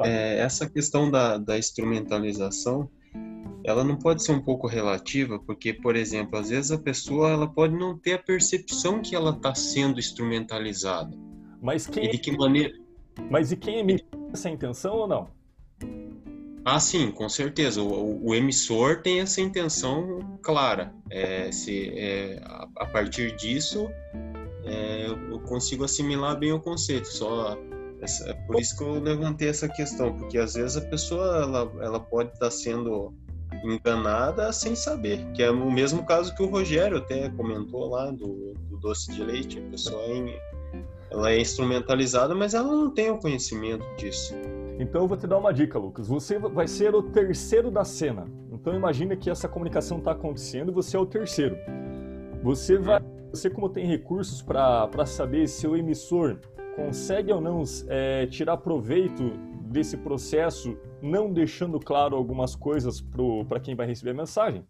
é, 0.04 0.38
essa 0.38 0.68
questão 0.68 1.10
da, 1.10 1.38
da 1.38 1.58
instrumentalização, 1.58 2.88
ela 3.64 3.82
não 3.82 3.96
pode 3.96 4.22
ser 4.22 4.32
um 4.32 4.40
pouco 4.40 4.68
relativa, 4.68 5.40
porque, 5.40 5.72
por 5.72 5.96
exemplo, 5.96 6.38
às 6.38 6.50
vezes 6.50 6.70
a 6.70 6.78
pessoa 6.78 7.30
ela 7.30 7.48
pode 7.48 7.76
não 7.76 7.98
ter 7.98 8.12
a 8.12 8.18
percepção 8.18 9.02
que 9.02 9.16
ela 9.16 9.30
está 9.30 9.56
sendo 9.56 9.98
instrumentalizada. 9.98 11.16
Mas 11.60 11.88
quem... 11.88 12.04
E 12.04 12.10
de 12.10 12.18
que 12.18 12.36
maneira 12.36 12.72
mas 13.30 13.52
e 13.52 13.56
quem 13.56 13.78
emite 13.78 14.06
essa 14.32 14.48
intenção 14.48 14.94
ou 14.94 15.08
não? 15.08 15.28
Ah, 16.64 16.80
sim, 16.80 17.12
com 17.12 17.28
certeza. 17.28 17.80
O, 17.80 18.28
o 18.28 18.34
emissor 18.34 19.00
tem 19.00 19.20
essa 19.20 19.40
intenção 19.40 20.38
clara. 20.42 20.92
É, 21.10 21.52
se, 21.52 21.90
é, 21.96 22.40
a, 22.42 22.66
a, 22.78 22.86
partir 22.86 23.36
disso, 23.36 23.88
é, 24.64 25.06
eu 25.06 25.38
consigo 25.42 25.84
assimilar 25.84 26.36
bem 26.36 26.52
o 26.52 26.58
conceito. 26.60 27.06
Só 27.06 27.56
essa, 28.00 28.30
é 28.30 28.34
por 28.34 28.60
isso 28.60 28.76
que 28.76 28.82
eu 28.82 29.00
levantei 29.00 29.48
essa 29.48 29.68
questão, 29.68 30.12
porque 30.18 30.38
às 30.38 30.54
vezes 30.54 30.76
a 30.76 30.80
pessoa 30.80 31.42
ela, 31.42 31.72
ela 31.80 32.00
pode 32.00 32.32
estar 32.32 32.50
sendo 32.50 33.14
enganada 33.64 34.52
sem 34.52 34.74
saber, 34.74 35.24
que 35.32 35.42
é 35.42 35.50
o 35.50 35.70
mesmo 35.70 36.04
caso 36.04 36.34
que 36.34 36.42
o 36.42 36.46
Rogério 36.46 36.98
até 36.98 37.30
comentou 37.30 37.90
lá 37.90 38.10
do, 38.10 38.54
do 38.54 38.76
doce 38.78 39.12
de 39.12 39.22
leite. 39.22 39.58
A 39.58 39.70
pessoa 39.70 40.02
é 40.02 40.40
ela 41.16 41.30
é 41.30 41.40
instrumentalizada, 41.40 42.34
mas 42.34 42.52
ela 42.52 42.68
não 42.68 42.90
tem 42.90 43.10
o 43.10 43.18
conhecimento 43.18 43.84
disso. 43.96 44.34
Então 44.78 45.02
eu 45.02 45.08
vou 45.08 45.16
te 45.16 45.26
dar 45.26 45.38
uma 45.38 45.52
dica, 45.52 45.78
Lucas. 45.78 46.08
Você 46.08 46.38
vai 46.38 46.68
ser 46.68 46.94
o 46.94 47.02
terceiro 47.02 47.70
da 47.70 47.84
cena. 47.84 48.26
Então 48.52 48.74
imagine 48.74 49.16
que 49.16 49.30
essa 49.30 49.48
comunicação 49.48 49.98
está 49.98 50.12
acontecendo 50.12 50.70
e 50.70 50.74
você 50.74 50.94
é 50.94 51.00
o 51.00 51.06
terceiro. 51.06 51.56
Você 52.42 52.76
vai, 52.76 53.00
você 53.30 53.48
como 53.48 53.70
tem 53.70 53.86
recursos 53.86 54.42
para 54.42 55.06
saber 55.06 55.48
se 55.48 55.66
o 55.66 55.74
emissor 55.74 56.38
consegue 56.76 57.32
ou 57.32 57.40
não 57.40 57.62
é, 57.88 58.26
tirar 58.26 58.58
proveito 58.58 59.32
desse 59.62 59.96
processo, 59.96 60.76
não 61.00 61.32
deixando 61.32 61.80
claro 61.80 62.14
algumas 62.14 62.54
coisas 62.54 63.02
para 63.48 63.58
quem 63.58 63.74
vai 63.74 63.86
receber 63.86 64.10
a 64.10 64.14
mensagem. 64.14 64.64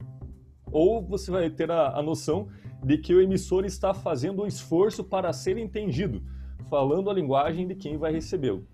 Ou 0.70 1.02
você 1.02 1.28
vai 1.28 1.50
ter 1.50 1.72
a, 1.72 1.98
a 1.98 2.02
noção 2.02 2.46
de 2.86 2.96
que 2.96 3.12
o 3.12 3.20
emissor 3.20 3.64
está 3.64 3.92
fazendo 3.92 4.44
um 4.44 4.46
esforço 4.46 5.02
para 5.02 5.32
ser 5.32 5.58
entendido, 5.58 6.22
falando 6.70 7.10
a 7.10 7.12
linguagem 7.12 7.66
de 7.66 7.74
quem 7.74 7.98
vai 7.98 8.12
recebê-lo. 8.12 8.64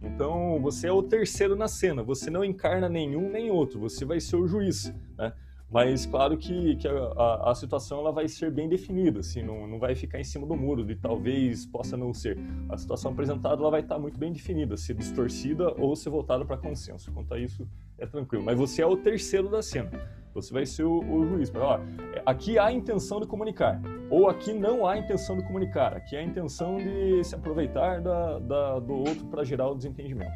Então, 0.00 0.58
você 0.62 0.86
é 0.86 0.92
o 0.92 1.02
terceiro 1.02 1.54
na 1.54 1.68
cena, 1.68 2.02
você 2.02 2.30
não 2.30 2.42
encarna 2.42 2.88
nenhum 2.88 3.30
nem 3.30 3.50
outro, 3.50 3.78
você 3.78 4.06
vai 4.06 4.20
ser 4.20 4.36
o 4.36 4.46
juiz, 4.46 4.90
né? 5.18 5.34
Mas 5.70 6.06
claro 6.06 6.38
que, 6.38 6.76
que 6.76 6.88
a, 6.88 7.50
a, 7.50 7.54
situação 7.54 7.98
ela 7.98 8.10
vai 8.10 8.26
ser 8.26 8.50
bem 8.50 8.70
definida, 8.70 9.20
assim, 9.20 9.42
não, 9.42 9.66
não 9.66 9.78
vai 9.78 9.94
ficar 9.94 10.18
em 10.18 10.24
cima 10.24 10.46
do 10.46 10.56
muro, 10.56 10.82
de 10.82 10.96
talvez 10.96 11.66
possa 11.66 11.94
não 11.94 12.14
ser. 12.14 12.38
A 12.70 12.78
situação 12.78 13.12
apresentada 13.12 13.60
ela 13.60 13.70
vai 13.70 13.82
estar 13.82 13.98
muito 13.98 14.18
bem 14.18 14.32
definida, 14.32 14.78
se 14.78 14.94
distorcida 14.94 15.74
ou 15.78 15.94
se 15.94 16.08
voltada 16.08 16.42
para 16.42 16.56
consenso. 16.56 17.12
Quanto 17.12 17.34
a 17.34 17.38
isso, 17.38 17.68
é 17.98 18.06
tranquilo. 18.06 18.44
Mas 18.44 18.58
você 18.58 18.82
é 18.82 18.86
o 18.86 18.96
terceiro 18.96 19.48
da 19.48 19.62
cena. 19.62 19.90
Você 20.34 20.52
vai 20.52 20.64
ser 20.64 20.84
o, 20.84 20.98
o 21.00 21.26
juiz. 21.26 21.50
Pra, 21.50 21.64
ó, 21.64 21.80
aqui 22.24 22.58
há 22.58 22.70
intenção 22.70 23.20
de 23.20 23.26
comunicar, 23.26 23.80
ou 24.08 24.28
aqui 24.28 24.52
não 24.52 24.86
há 24.86 24.96
intenção 24.96 25.36
de 25.36 25.44
comunicar. 25.44 25.96
Aqui 25.96 26.16
há 26.16 26.20
a 26.20 26.22
intenção 26.22 26.76
de 26.76 27.24
se 27.24 27.34
aproveitar 27.34 28.00
da, 28.00 28.38
da 28.38 28.78
do 28.78 28.94
outro 28.94 29.24
para 29.26 29.42
gerar 29.42 29.68
o 29.68 29.74
desentendimento. 29.74 30.30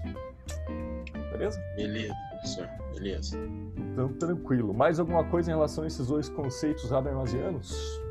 Beleza? 1.31 1.61
Beleza, 1.77 2.15
professor. 2.31 2.69
Beleza. 2.95 3.39
Então, 3.93 4.13
tranquilo. 4.15 4.75
Mais 4.75 4.99
alguma 4.99 5.25
coisa 5.25 5.51
em 5.51 5.55
relação 5.55 5.85
a 5.85 5.87
esses 5.87 6.07
dois 6.07 6.29
conceitos 6.29 6.93
habermasianos? 6.93 8.02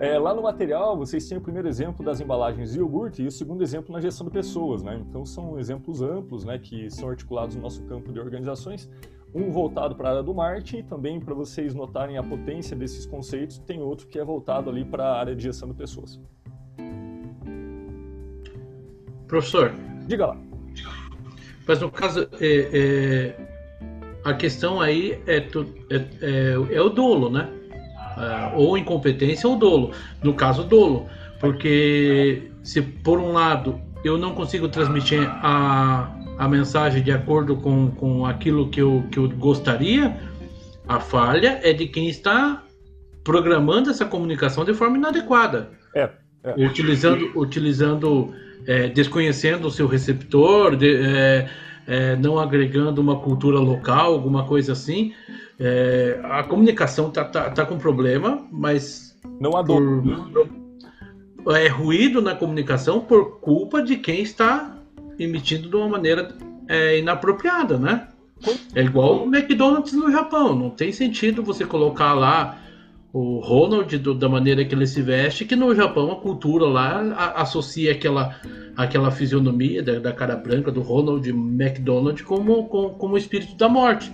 É, 0.00 0.18
lá 0.18 0.34
no 0.34 0.42
material, 0.42 0.96
vocês 0.96 1.28
têm 1.28 1.36
o 1.38 1.40
primeiro 1.40 1.68
exemplo 1.68 2.04
das 2.04 2.20
embalagens 2.20 2.72
de 2.72 2.78
iogurte 2.78 3.22
e 3.22 3.26
o 3.26 3.30
segundo 3.30 3.62
exemplo 3.62 3.92
na 3.92 4.00
gestão 4.00 4.26
de 4.26 4.32
pessoas, 4.32 4.82
né? 4.82 4.98
Então, 5.06 5.26
são 5.26 5.58
exemplos 5.58 6.00
amplos, 6.00 6.42
né, 6.42 6.58
que 6.58 6.90
são 6.90 7.10
articulados 7.10 7.54
no 7.54 7.62
nosso 7.62 7.82
campo 7.84 8.10
de 8.10 8.18
organizações 8.18 8.88
um 9.34 9.50
voltado 9.50 9.94
para 9.94 10.08
a 10.08 10.12
área 10.12 10.22
do 10.22 10.34
marketing 10.34 10.78
e 10.78 10.82
também 10.82 11.20
para 11.20 11.34
vocês 11.34 11.74
notarem 11.74 12.18
a 12.18 12.22
potência 12.22 12.76
desses 12.76 13.06
conceitos, 13.06 13.58
tem 13.58 13.80
outro 13.80 14.06
que 14.06 14.18
é 14.18 14.24
voltado 14.24 14.70
ali 14.70 14.84
para 14.84 15.04
a 15.04 15.20
área 15.20 15.36
de 15.36 15.42
gestão 15.42 15.68
de 15.68 15.74
pessoas. 15.74 16.20
Professor. 19.28 19.72
Diga 20.06 20.26
lá. 20.26 20.36
Mas 21.66 21.80
no 21.80 21.90
caso, 21.90 22.28
é, 22.40 22.70
é, 22.72 23.46
a 24.24 24.34
questão 24.34 24.80
aí 24.80 25.22
é, 25.26 25.36
é, 25.36 25.96
é, 26.20 26.74
é 26.74 26.82
o 26.82 26.88
dolo, 26.88 27.30
né? 27.30 27.48
É, 28.20 28.52
ou 28.54 28.76
incompetência 28.76 29.48
ou 29.48 29.56
dolo. 29.56 29.92
No 30.22 30.34
caso, 30.34 30.64
dolo. 30.64 31.08
Porque 31.38 32.50
se 32.62 32.82
por 32.82 33.18
um 33.18 33.32
lado 33.32 33.80
eu 34.04 34.18
não 34.18 34.34
consigo 34.34 34.68
transmitir 34.68 35.20
a, 35.42 36.14
a 36.38 36.48
mensagem 36.48 37.02
de 37.02 37.12
acordo 37.12 37.56
com, 37.56 37.90
com 37.90 38.26
aquilo 38.26 38.68
que 38.68 38.80
eu, 38.80 39.04
que 39.10 39.18
eu 39.18 39.28
gostaria, 39.28 40.16
a 40.88 41.00
falha 41.00 41.60
é 41.62 41.72
de 41.72 41.86
quem 41.86 42.08
está 42.08 42.62
programando 43.24 43.90
essa 43.90 44.04
comunicação 44.04 44.64
de 44.64 44.74
forma 44.74 44.96
inadequada. 44.96 45.70
É. 45.94 46.10
é. 46.44 46.66
Utilizando, 46.66 47.30
utilizando 47.38 48.34
é, 48.66 48.88
desconhecendo 48.88 49.66
o 49.66 49.70
seu 49.70 49.86
receptor, 49.86 50.76
de, 50.76 51.46
é, 51.90 52.14
não 52.14 52.38
agregando 52.38 53.00
uma 53.00 53.18
cultura 53.18 53.58
local, 53.58 54.12
alguma 54.12 54.44
coisa 54.46 54.72
assim. 54.72 55.12
É, 55.58 56.20
a 56.22 56.44
comunicação 56.44 57.08
está 57.08 57.24
tá, 57.24 57.50
tá 57.50 57.66
com 57.66 57.78
problema, 57.78 58.46
mas. 58.48 59.18
Não 59.40 59.56
há 59.56 59.62
dor. 59.62 60.04
É 61.48 61.66
ruído 61.66 62.22
na 62.22 62.34
comunicação 62.36 63.00
por 63.00 63.40
culpa 63.40 63.82
de 63.82 63.96
quem 63.96 64.22
está 64.22 64.76
emitindo 65.18 65.68
de 65.68 65.74
uma 65.74 65.88
maneira 65.88 66.32
é, 66.68 66.98
inapropriada, 66.98 67.76
né? 67.76 68.06
É 68.72 68.82
igual 68.82 69.24
o 69.24 69.34
McDonald's 69.34 69.92
no 69.92 70.12
Japão. 70.12 70.54
Não 70.54 70.70
tem 70.70 70.92
sentido 70.92 71.42
você 71.42 71.66
colocar 71.66 72.14
lá 72.14 72.56
o 73.12 73.40
Ronald 73.40 73.96
do, 73.98 74.14
da 74.14 74.28
maneira 74.28 74.64
que 74.64 74.74
ele 74.74 74.86
se 74.86 75.02
veste, 75.02 75.44
que 75.44 75.56
no 75.56 75.74
Japão 75.74 76.12
a 76.12 76.16
cultura 76.16 76.64
lá 76.66 77.00
a, 77.16 77.42
associa 77.42 77.92
aquela, 77.92 78.36
aquela 78.76 79.10
fisionomia 79.10 79.82
da, 79.82 79.98
da, 79.98 80.12
cara 80.12 80.36
branca 80.36 80.70
do 80.70 80.80
Ronald 80.80 81.28
McDonald 81.28 82.22
como, 82.22 82.68
como, 82.68 82.90
como 82.90 83.14
o 83.14 83.18
espírito 83.18 83.56
da 83.56 83.68
morte. 83.68 84.12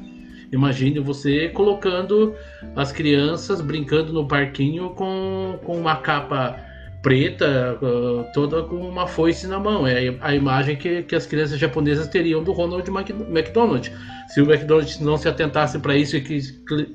Imagine 0.52 1.00
você 1.00 1.48
colocando 1.48 2.34
as 2.74 2.92
crianças 2.92 3.60
brincando 3.60 4.12
no 4.12 4.26
parquinho 4.26 4.90
com, 4.90 5.58
com 5.64 5.76
uma 5.76 5.96
capa 5.96 6.56
preta, 7.02 7.78
uh, 7.82 8.24
toda 8.32 8.62
com 8.62 8.76
uma 8.76 9.06
foice 9.06 9.46
na 9.46 9.58
mão. 9.58 9.86
É 9.86 10.14
a 10.20 10.34
imagem 10.34 10.76
que, 10.76 11.02
que 11.02 11.14
as 11.14 11.26
crianças 11.26 11.58
japonesas 11.58 12.08
teriam 12.08 12.42
do 12.42 12.52
Ronald 12.52 12.88
McDonald. 12.88 13.92
Se 14.28 14.40
o 14.40 14.50
McDonald's 14.50 15.00
não 15.00 15.16
se 15.16 15.28
atentasse 15.28 15.78
para 15.80 15.96
isso 15.96 16.16
e 16.16 16.22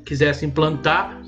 quisesse 0.05 0.45
implantar 0.45 1.21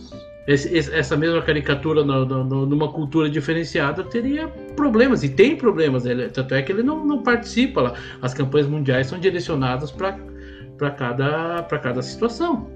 esse, 0.45 0.91
essa 0.93 1.15
mesma 1.15 1.41
caricatura 1.41 2.03
no, 2.03 2.25
no, 2.25 2.65
numa 2.65 2.91
cultura 2.91 3.29
diferenciada, 3.29 4.03
teria 4.03 4.47
problemas, 4.75 5.23
e 5.23 5.29
tem 5.29 5.55
problemas. 5.55 6.05
Ele, 6.05 6.29
tanto 6.29 6.53
é 6.53 6.61
que 6.61 6.71
ele 6.71 6.83
não, 6.83 7.05
não 7.05 7.23
participa 7.23 7.81
lá. 7.81 7.93
As 8.21 8.33
campanhas 8.33 8.67
mundiais 8.67 9.07
são 9.07 9.19
direcionadas 9.19 9.91
para 9.91 10.91
cada, 10.91 11.63
cada 11.63 12.01
situação. 12.01 12.69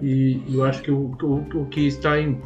E 0.00 0.40
eu 0.52 0.64
acho 0.64 0.82
que 0.82 0.90
o, 0.90 1.16
o, 1.22 1.62
o 1.62 1.66
que 1.66 1.86
está 1.86 2.20
em, 2.20 2.40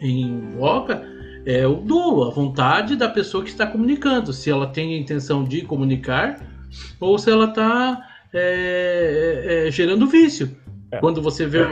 em 0.00 0.52
voga 0.56 1.02
é 1.44 1.66
o 1.66 1.74
dolo, 1.74 2.28
a 2.28 2.30
vontade 2.30 2.94
da 2.94 3.08
pessoa 3.08 3.42
que 3.42 3.50
está 3.50 3.66
comunicando, 3.66 4.32
se 4.32 4.48
ela 4.48 4.68
tem 4.68 4.94
a 4.94 4.98
intenção 4.98 5.42
de 5.42 5.62
comunicar 5.62 6.40
ou 7.00 7.18
se 7.18 7.30
ela 7.30 7.46
está 7.46 8.00
é, 8.32 9.44
é, 9.44 9.68
é, 9.68 9.70
gerando 9.70 10.06
vício. 10.06 10.56
É. 10.92 10.98
Quando 10.98 11.22
você 11.22 11.46
vê 11.46 11.66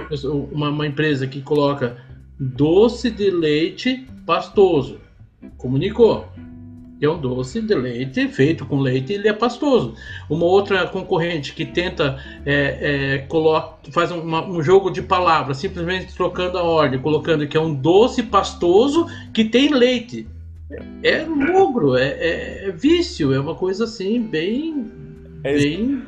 uma, 0.50 0.70
uma, 0.70 0.86
empresa 0.86 1.26
que 1.26 1.42
coloca 1.42 1.98
doce 2.38 3.10
de 3.10 3.30
leite 3.30 4.06
pastoso, 4.24 4.98
comunicou. 5.58 6.26
É 7.02 7.08
um 7.08 7.18
doce 7.18 7.62
de 7.62 7.74
leite 7.74 8.28
feito 8.28 8.66
com 8.66 8.78
leite, 8.78 9.12
ele 9.12 9.28
é 9.28 9.32
pastoso. 9.32 9.94
Uma 10.28 10.44
outra 10.44 10.86
concorrente 10.86 11.54
que 11.54 11.64
tenta 11.64 12.18
é, 12.44 13.14
é, 13.14 13.18
coloca, 13.18 13.90
faz 13.90 14.10
uma, 14.10 14.46
um 14.46 14.62
jogo 14.62 14.90
de 14.90 15.02
palavras, 15.02 15.58
simplesmente 15.58 16.14
trocando 16.14 16.58
a 16.58 16.62
ordem, 16.62 17.00
colocando 17.00 17.46
que 17.46 17.56
é 17.56 17.60
um 17.60 17.74
doce 17.74 18.22
pastoso 18.22 19.06
que 19.32 19.44
tem 19.44 19.72
leite. 19.72 20.26
É 21.02 21.24
logro, 21.24 21.96
é, 21.96 22.08
é, 22.08 22.68
é 22.68 22.70
vício, 22.70 23.34
é 23.34 23.40
uma 23.40 23.54
coisa 23.54 23.84
assim 23.84 24.20
bem, 24.20 24.86
é, 25.42 25.54
bem 25.54 26.02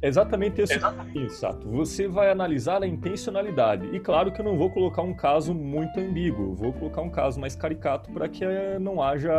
Exatamente 0.00 0.62
isso, 0.62 0.74
Exatamente. 0.74 1.32
Sato. 1.32 1.68
Você 1.70 2.06
vai 2.06 2.30
analisar 2.30 2.82
a 2.82 2.86
intencionalidade. 2.86 3.88
E 3.92 3.98
claro 3.98 4.30
que 4.32 4.40
eu 4.40 4.44
não 4.44 4.56
vou 4.56 4.70
colocar 4.70 5.02
um 5.02 5.12
caso 5.12 5.52
muito 5.52 5.98
ambíguo, 5.98 6.54
vou 6.54 6.72
colocar 6.72 7.02
um 7.02 7.10
caso 7.10 7.40
mais 7.40 7.56
caricato 7.56 8.10
para 8.12 8.28
que 8.28 8.44
eh, 8.44 8.78
não 8.78 9.02
haja 9.02 9.32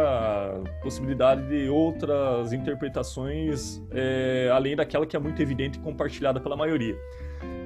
possibilidade 0.81 1.47
de 1.47 1.69
outras 1.69 2.51
interpretações 2.51 3.81
é, 3.91 4.49
além 4.53 4.75
daquela 4.75 5.05
que 5.05 5.15
é 5.15 5.19
muito 5.19 5.41
evidente 5.41 5.79
e 5.79 5.81
compartilhada 5.81 6.39
pela 6.41 6.57
maioria. 6.57 6.97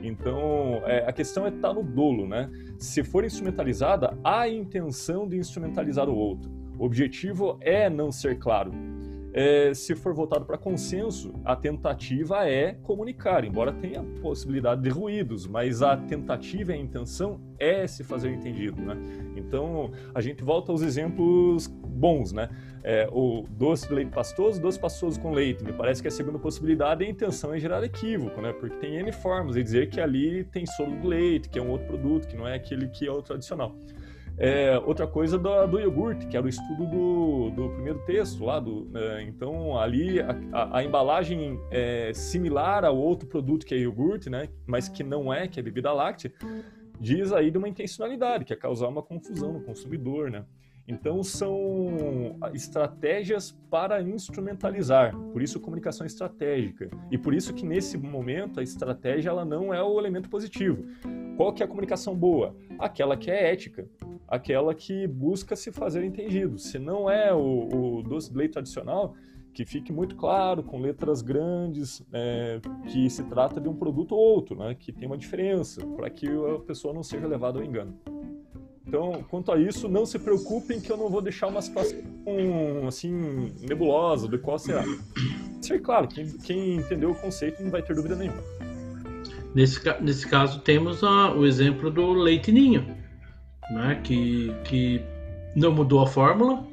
Então, 0.04 0.82
é, 0.86 1.04
a 1.08 1.14
questão 1.14 1.46
é 1.46 1.50
estar 1.50 1.70
tá 1.70 1.74
no 1.74 1.82
dolo, 1.82 2.28
né? 2.28 2.50
Se 2.78 3.04
for 3.04 3.24
instrumentalizada, 3.24 4.18
há 4.24 4.42
a 4.42 4.50
intenção 4.50 5.28
de 5.28 5.38
instrumentalizar 5.38 6.08
o 6.10 6.16
outro. 6.16 6.52
O 6.78 6.86
objetivo 6.86 7.58
é 7.62 7.90
não 7.90 8.12
ser 8.12 8.38
claro 8.38 8.72
é, 9.34 9.74
se 9.74 9.96
for 9.96 10.14
voltado 10.14 10.46
para 10.46 10.58
consenso, 10.58 11.34
a 11.44 11.56
tentativa 11.56 12.48
é 12.48 12.74
comunicar, 12.84 13.44
embora 13.44 13.74
tenha 13.74 14.04
possibilidade 14.22 14.82
de 14.82 14.90
ruídos, 14.90 15.48
mas 15.48 15.82
a 15.82 15.98
tentativa 15.98 16.72
e 16.72 16.76
a 16.76 16.78
intenção 16.78 17.42
é 17.58 17.88
se 17.88 18.04
fazer 18.04 18.32
entendido, 18.32 18.80
né? 18.82 18.96
Então, 19.36 19.92
a 20.14 20.22
gente 20.22 20.44
volta 20.44 20.72
aos 20.72 20.84
exemplos 20.84 21.68
bons, 21.68 22.32
né? 22.32 22.50
É, 22.84 23.08
o 23.12 23.46
doce 23.50 23.88
de 23.88 23.94
leite 23.94 24.12
pastoso, 24.12 24.62
doce 24.62 24.80
pastoso 24.80 25.20
com 25.20 25.32
leite. 25.32 25.64
Me 25.64 25.74
parece 25.74 26.02
que 26.02 26.08
a 26.08 26.12
segunda 26.12 26.38
possibilidade, 26.38 27.04
a 27.04 27.08
intenção 27.08 27.54
é 27.54 27.60
gerar 27.60 27.84
equívoco, 27.84 28.40
né? 28.42 28.54
Porque 28.54 28.76
tem 28.78 28.98
N 28.98 29.12
formas 29.12 29.56
de 29.56 29.64
dizer 29.64 29.90
que 29.90 30.00
ali 30.00 30.44
tem 30.44 30.66
solo 30.66 31.00
de 31.00 31.08
leite, 31.08 31.50
que 31.50 31.58
é 31.58 31.62
um 31.62 31.70
outro 31.70 31.88
produto, 31.88 32.28
que 32.28 32.36
não 32.36 32.48
é 32.48 32.56
aquele 32.56 32.88
que 32.88 33.08
é 33.08 33.12
o 33.12 33.22
tradicional. 33.22 33.76
É, 34.38 34.80
outra 34.80 35.06
coisa 35.06 35.38
do, 35.38 35.68
do, 35.68 35.80
iogurte, 35.80 36.26
que 36.28 36.36
era 36.36 36.46
o 36.46 36.50
estudo 36.50 36.88
do, 36.88 37.50
do 37.52 37.70
primeiro 37.70 38.00
texto 38.06 38.44
lá. 38.44 38.60
Do, 38.60 38.90
é, 38.98 39.24
então, 39.24 39.78
ali 39.78 40.20
a, 40.20 40.36
a, 40.52 40.78
a 40.80 40.84
embalagem 40.84 41.60
é 41.70 42.12
similar 42.14 42.84
ao 42.84 42.98
outro 42.98 43.28
produto 43.28 43.66
que 43.66 43.76
é 43.76 43.78
iogurte, 43.78 44.30
né? 44.30 44.50
mas 44.66 44.90
que 44.90 45.04
não 45.04 45.32
é, 45.32 45.48
que 45.48 45.60
é 45.60 45.64
bebida 45.64 45.94
láctea, 45.94 46.34
diz 47.00 47.32
aí 47.32 47.52
de 47.52 47.58
uma 47.58 47.70
intencionalidade, 47.70 48.46
que 48.46 48.54
é 48.54 48.56
causar 48.56 48.88
uma 48.88 49.04
confusão 49.04 49.54
no 49.54 49.62
consumidor. 49.62 50.32
Né? 50.32 50.44
Então, 50.88 51.24
são 51.24 52.38
estratégias 52.54 53.58
para 53.70 54.02
instrumentalizar, 54.02 55.16
por 55.32 55.42
isso 55.42 55.60
comunicação 55.60 56.06
estratégica. 56.06 56.90
E 57.10 57.18
por 57.18 57.34
isso 57.34 57.54
que 57.54 57.66
nesse 57.66 57.98
momento 57.98 58.60
a 58.60 58.64
estratégia 58.64 59.30
ela 59.30 59.46
não 59.46 59.74
é 59.74 59.82
o 59.82 59.98
elemento 59.98 60.30
positivo. 60.30 60.84
Qual 61.38 61.54
que 61.54 61.64
é 61.64 61.66
a 61.66 61.70
comunicação 61.70 62.16
boa? 62.16 62.56
Aquela 62.78 63.16
que 63.16 63.32
é 63.32 63.52
ética, 63.52 63.88
aquela 64.28 64.76
que 64.76 65.08
busca 65.08 65.56
se 65.56 65.72
fazer 65.72 66.04
entendido. 66.04 66.58
Se 66.58 66.78
não 66.78 67.10
é 67.10 67.34
o, 67.34 68.00
o 68.00 68.04
doce 68.04 68.32
de 68.32 68.38
leite 68.38 68.54
tradicional, 68.54 69.16
que 69.54 69.66
fique 69.66 69.94
muito 69.94 70.16
claro, 70.16 70.64
com 70.64 70.80
letras 70.80 71.22
grandes, 71.22 72.04
é, 72.12 72.60
que 72.92 73.10
se 73.10 73.24
trata 73.26 73.62
de 73.62 73.70
um 73.70 73.76
produto 73.76 74.14
ou 74.14 74.20
outro, 74.20 74.58
né, 74.58 74.76
que 74.76 74.92
tem 74.92 75.08
uma 75.08 75.18
diferença, 75.18 75.86
para 75.86 76.10
que 76.10 76.28
a 76.28 76.60
pessoa 76.60 76.94
não 76.94 77.04
seja 77.04 77.28
levada 77.28 77.60
ao 77.60 77.66
engano. 77.66 77.98
Então, 78.86 79.24
quanto 79.30 79.52
a 79.52 79.58
isso, 79.58 79.88
não 79.88 80.06
se 80.06 80.20
preocupem 80.20 80.82
que 80.82 80.92
eu 80.92 80.98
não 80.98 81.10
vou 81.10 81.22
deixar 81.22 81.48
uma 81.48 81.62
situação 81.62 82.00
assim 82.88 83.52
nebulosa 83.62 84.28
do 84.28 84.38
qual 84.38 84.60
será. 84.60 84.84
Ser 85.62 85.80
claro, 85.82 86.08
quem, 86.08 86.30
quem, 86.40 86.76
entendeu 86.76 87.12
o 87.12 87.16
conceito 87.16 87.64
não 87.64 87.72
vai 87.72 87.82
ter 87.82 87.96
dúvida 87.96 88.16
nenhuma. 88.16 88.44
Nesse, 89.56 89.80
nesse 90.02 90.28
caso, 90.28 90.60
temos 90.60 91.02
o 91.02 91.46
exemplo 91.46 91.90
do 91.90 92.12
leite 92.12 92.52
ninho, 92.52 92.86
né, 93.72 94.02
que, 94.04 94.54
que 94.66 95.02
não 95.56 95.72
mudou 95.72 96.02
a 96.02 96.08
fórmula, 96.08 96.66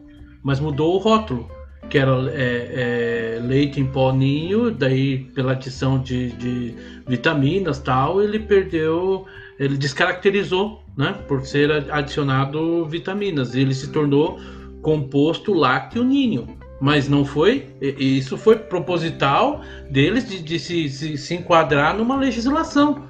mas 0.43 0.59
mudou 0.59 0.97
o 0.97 0.99
rótulo, 0.99 1.49
que 1.89 1.99
era 1.99 2.13
é, 2.33 3.37
é, 3.37 3.41
leite 3.41 3.81
em 3.81 3.87
pó 3.87 4.13
ninho, 4.13 4.71
daí 4.71 5.19
pela 5.35 5.53
adição 5.53 6.01
de, 6.01 6.33
de 6.33 6.75
vitaminas 7.07 7.79
tal, 7.79 8.23
ele 8.23 8.39
perdeu, 8.39 9.27
ele 9.59 9.77
descaracterizou 9.77 10.80
né, 10.97 11.15
por 11.27 11.45
ser 11.45 11.71
adicionado 11.91 12.87
vitaminas. 12.87 13.55
Ele 13.55 13.75
se 13.75 13.89
tornou 13.89 14.39
composto 14.83 15.53
lácteo 15.53 16.05
ninho. 16.05 16.59
Mas 16.81 17.09
não 17.09 17.27
foi, 17.27 17.67
isso 17.81 18.39
foi 18.39 18.57
proposital 18.57 19.61
deles 19.91 20.27
de, 20.27 20.43
de 20.43 20.59
se, 20.59 20.89
se, 20.89 21.19
se, 21.19 21.35
enquadrar 21.35 21.95
numa 21.95 22.17
legislação, 22.17 23.05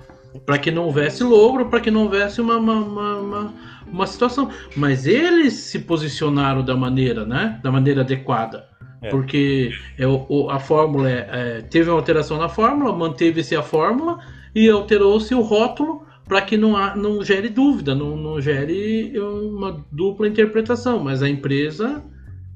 para 0.44 0.58
que 0.58 0.72
não 0.72 0.86
houvesse 0.86 1.22
logro, 1.22 1.66
para 1.66 1.78
que 1.78 1.88
não 1.88 2.02
houvesse 2.02 2.40
uma, 2.40 2.56
uma, 2.56 2.74
uma, 2.74 3.54
uma, 3.86 4.06
situação. 4.08 4.50
Mas 4.74 5.06
eles 5.06 5.52
se 5.54 5.78
posicionaram 5.78 6.64
da 6.64 6.76
maneira, 6.76 7.24
né, 7.24 7.60
da 7.62 7.70
maneira 7.70 8.00
adequada. 8.00 8.68
É. 9.02 9.08
Porque 9.08 9.70
é, 9.96 10.04
o, 10.04 10.50
a 10.50 10.58
fórmula 10.58 11.08
é, 11.08 11.28
é, 11.30 11.62
teve 11.62 11.90
uma 11.90 11.96
alteração 11.96 12.38
na 12.38 12.48
fórmula, 12.48 12.92
manteve-se 12.92 13.54
a 13.54 13.62
fórmula 13.62 14.18
e 14.52 14.68
alterou-se 14.68 15.32
o 15.32 15.42
rótulo 15.42 16.04
para 16.30 16.42
que 16.42 16.56
não, 16.56 16.76
há, 16.76 16.94
não 16.94 17.24
gere 17.24 17.48
dúvida, 17.48 17.92
não, 17.92 18.16
não 18.16 18.40
gere 18.40 19.18
uma 19.18 19.84
dupla 19.90 20.28
interpretação. 20.28 21.02
Mas 21.02 21.24
a 21.24 21.28
empresa 21.28 22.04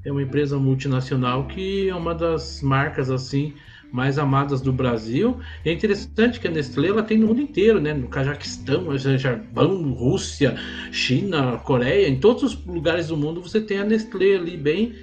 é 0.05 0.09
uma 0.09 0.23
empresa 0.23 0.57
multinacional 0.57 1.45
que 1.45 1.89
é 1.89 1.93
uma 1.93 2.15
das 2.15 2.61
marcas 2.61 3.11
assim 3.11 3.53
mais 3.91 4.17
amadas 4.17 4.61
do 4.61 4.71
Brasil. 4.71 5.39
É 5.65 5.73
interessante 5.73 6.39
que 6.39 6.47
a 6.47 6.51
Nestlé 6.51 6.87
ela 6.87 7.03
tem 7.03 7.17
no 7.17 7.27
mundo 7.27 7.41
inteiro, 7.41 7.81
né? 7.81 7.93
No 7.93 8.07
Cajaquistão, 8.07 8.97
Japão, 8.97 9.91
Rússia, 9.91 10.55
China, 10.89 11.57
Coreia, 11.57 12.07
em 12.07 12.17
todos 12.17 12.43
os 12.43 12.65
lugares 12.65 13.09
do 13.09 13.17
mundo 13.17 13.41
você 13.41 13.59
tem 13.59 13.79
a 13.79 13.83
Nestlé 13.83 14.37
ali 14.37 14.55
bem 14.55 14.95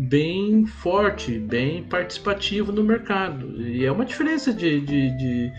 bem 0.00 0.66
forte, 0.66 1.38
bem 1.38 1.84
participativo 1.84 2.72
no 2.72 2.82
mercado. 2.82 3.62
E 3.62 3.84
é 3.84 3.92
uma 3.92 4.04
diferença 4.04 4.52
de, 4.52 4.80
de, 4.80 5.16
de 5.16 5.52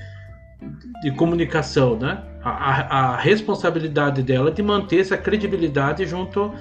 de 1.02 1.12
comunicação, 1.12 1.98
né? 1.98 2.24
A, 2.42 2.50
a, 2.50 3.14
a, 3.14 3.18
responsabilidade 3.18 4.24
dela 4.24 4.52
de 4.52 4.64
manter 4.64 5.00
essa 5.00 5.18
credibilidade 5.18 6.06
junto, 6.06 6.54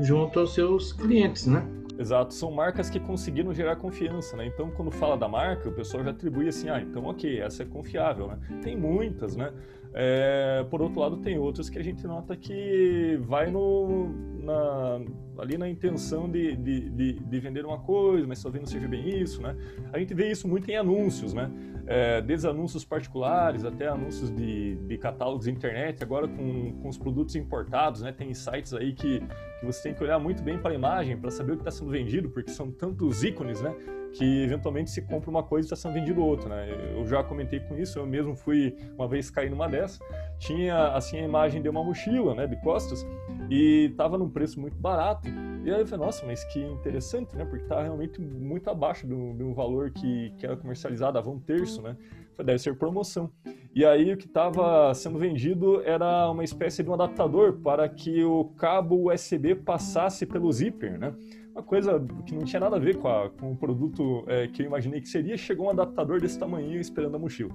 junto 0.00 0.40
aos 0.40 0.54
seus 0.54 0.92
clientes, 0.92 1.46
né? 1.46 1.66
Exato, 1.98 2.32
são 2.32 2.50
marcas 2.50 2.88
que 2.88 2.98
conseguiram 2.98 3.52
gerar 3.52 3.76
confiança, 3.76 4.36
né? 4.36 4.46
Então, 4.46 4.70
quando 4.70 4.90
fala 4.90 5.16
da 5.16 5.28
marca, 5.28 5.68
o 5.68 5.72
pessoal 5.72 6.02
já 6.02 6.10
atribui 6.10 6.48
assim, 6.48 6.68
ah, 6.68 6.80
então 6.80 7.04
ok, 7.04 7.40
essa 7.40 7.62
é 7.62 7.66
confiável, 7.66 8.28
né? 8.28 8.38
Tem 8.62 8.76
muitas, 8.76 9.36
né? 9.36 9.52
É, 9.94 10.64
por 10.70 10.80
outro 10.80 11.00
lado, 11.00 11.18
tem 11.18 11.38
outras 11.38 11.68
que 11.68 11.78
a 11.78 11.82
gente 11.82 12.06
nota 12.06 12.34
que 12.34 13.18
vai 13.22 13.50
no, 13.50 14.08
na, 14.42 15.00
ali 15.38 15.56
na 15.56 15.68
intenção 15.68 16.30
de, 16.30 16.56
de, 16.56 16.90
de, 16.90 17.12
de, 17.14 17.40
vender 17.40 17.64
uma 17.64 17.78
coisa, 17.78 18.26
mas 18.26 18.42
talvez 18.42 18.62
não 18.62 18.70
seja 18.70 18.86
bem 18.86 19.20
isso, 19.20 19.40
né? 19.40 19.56
A 19.92 19.98
gente 19.98 20.14
vê 20.14 20.30
isso 20.30 20.46
muito 20.46 20.70
em 20.70 20.76
anúncios, 20.76 21.32
né? 21.32 21.50
É, 21.86 22.20
desde 22.20 22.46
anúncios 22.46 22.84
particulares 22.84 23.64
até 23.64 23.88
anúncios 23.88 24.30
de, 24.30 24.76
de 24.76 24.98
catálogos 24.98 25.46
de 25.46 25.50
internet, 25.50 26.02
agora 26.02 26.28
com, 26.28 26.72
com 26.80 26.88
os 26.88 26.98
produtos 26.98 27.34
importados, 27.34 28.02
né? 28.02 28.12
Tem 28.12 28.32
sites 28.34 28.74
aí 28.74 28.92
que, 28.92 29.20
que 29.20 29.66
você 29.66 29.82
tem 29.84 29.94
que 29.94 30.02
olhar 30.02 30.18
muito 30.18 30.42
bem 30.42 30.58
para 30.58 30.72
a 30.72 30.74
imagem 30.74 31.16
para 31.16 31.30
saber 31.30 31.52
o 31.52 31.56
que 31.56 31.62
está 31.62 31.70
sendo 31.70 31.90
vendido, 31.90 32.30
porque 32.30 32.50
são 32.50 32.70
tantos 32.70 33.24
ícones, 33.24 33.60
né? 33.60 33.74
Que 34.12 34.42
eventualmente 34.42 34.90
se 34.90 35.02
compra 35.02 35.30
uma 35.30 35.42
coisa 35.42 35.66
e 35.66 35.68
está 35.72 35.76
sendo 35.76 35.94
vendido 35.94 36.22
outra, 36.22 36.48
né? 36.48 36.94
Eu 36.94 37.06
já 37.06 37.22
comentei 37.22 37.60
com 37.60 37.76
isso, 37.76 37.98
eu 37.98 38.06
mesmo 38.06 38.36
fui 38.36 38.76
uma 38.94 39.08
vez 39.08 39.30
cair 39.30 39.50
numa 39.50 39.68
dessa, 39.68 40.04
tinha 40.38 40.88
assim 40.88 41.18
a 41.18 41.22
imagem 41.22 41.62
de 41.62 41.68
uma 41.68 41.82
mochila, 41.82 42.34
né, 42.34 42.46
de 42.46 42.56
costas, 42.56 43.06
e 43.50 43.88
estava 43.90 44.18
num 44.18 44.28
preço 44.28 44.60
muito 44.60 44.76
barato. 44.76 45.28
E 45.64 45.70
aí 45.70 45.80
eu 45.80 45.86
falei, 45.86 46.06
nossa, 46.06 46.26
mas 46.26 46.44
que 46.44 46.60
interessante, 46.60 47.36
né? 47.36 47.44
Porque 47.44 47.64
está 47.64 47.82
realmente 47.82 48.20
muito 48.20 48.68
abaixo 48.68 49.06
do, 49.06 49.32
do 49.32 49.54
valor 49.54 49.90
que, 49.90 50.32
que 50.38 50.44
era 50.44 50.56
comercializado, 50.56 51.14
dava 51.14 51.30
um 51.30 51.38
terço, 51.38 51.80
né? 51.80 51.96
Falei, 52.34 52.46
deve 52.46 52.58
ser 52.58 52.76
promoção. 52.76 53.30
E 53.74 53.84
aí 53.84 54.12
o 54.12 54.16
que 54.16 54.26
estava 54.26 54.92
sendo 54.94 55.18
vendido 55.18 55.82
era 55.82 56.30
uma 56.30 56.44
espécie 56.44 56.82
de 56.82 56.90
um 56.90 56.94
adaptador 56.94 57.54
para 57.62 57.88
que 57.88 58.22
o 58.24 58.44
cabo 58.56 59.10
USB 59.10 59.54
passasse 59.54 60.26
pelo 60.26 60.50
zíper, 60.52 60.98
né? 60.98 61.14
Uma 61.52 61.62
coisa 61.62 62.04
que 62.26 62.34
não 62.34 62.44
tinha 62.44 62.60
nada 62.60 62.76
a 62.76 62.78
ver 62.78 62.96
com, 62.96 63.08
a, 63.08 63.30
com 63.30 63.52
o 63.52 63.56
produto 63.56 64.24
é, 64.26 64.48
que 64.48 64.62
eu 64.62 64.66
imaginei 64.66 65.00
que 65.00 65.08
seria, 65.08 65.36
chegou 65.36 65.66
um 65.66 65.70
adaptador 65.70 66.20
desse 66.20 66.38
tamanho 66.38 66.80
esperando 66.80 67.14
a 67.14 67.18
mochila. 67.18 67.54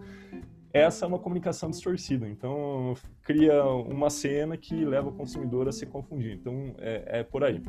Essa 0.71 1.05
é 1.05 1.07
uma 1.07 1.17
comunicação 1.17 1.71
distorcida, 1.71 2.27
então 2.27 2.93
cria 3.23 3.63
uma 3.63 4.09
cena 4.09 4.55
que 4.55 4.85
leva 4.85 5.09
o 5.09 5.11
consumidor 5.11 5.67
a 5.67 5.71
se 5.71 5.85
confundir. 5.85 6.33
Então 6.33 6.75
é, 6.77 7.19
é 7.19 7.23
por 7.23 7.43
aí. 7.43 7.61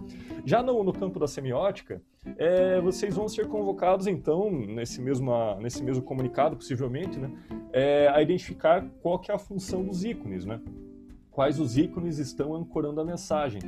Já 0.45 0.62
no, 0.62 0.85
no 0.85 0.93
campo 0.93 1.19
da 1.19 1.27
semiótica, 1.27 2.03
é, 2.37 2.81
vocês 2.81 3.14
vão 3.14 3.27
ser 3.27 3.47
convocados 3.49 4.07
então 4.07 4.51
nesse 4.51 5.01
mesmo, 5.01 5.33
nesse 5.61 5.83
mesmo 5.83 6.03
comunicado, 6.03 6.57
possivelmente, 6.57 7.19
né, 7.19 7.31
é, 7.73 8.09
a 8.09 8.21
identificar 8.21 8.85
qual 9.01 9.19
que 9.19 9.31
é 9.31 9.35
a 9.35 9.38
função 9.38 9.85
dos 9.85 10.05
ícones, 10.05 10.45
né? 10.45 10.61
quais 11.38 11.61
os 11.61 11.79
ícones 11.79 12.19
estão 12.19 12.53
ancorando 12.53 13.01
a 13.01 13.05
mensagem. 13.05 13.61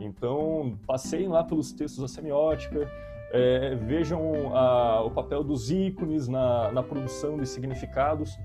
Então, 0.00 0.78
passeiem 0.86 1.28
lá 1.28 1.42
pelos 1.42 1.72
textos 1.72 2.00
da 2.00 2.08
semiótica, 2.08 2.88
é, 3.30 3.74
vejam 3.74 4.56
a, 4.56 5.02
o 5.02 5.10
papel 5.10 5.44
dos 5.44 5.70
ícones 5.70 6.28
na, 6.28 6.72
na, 6.72 6.82
produção 6.82 7.36
de 7.36 7.46
significados 7.46 8.38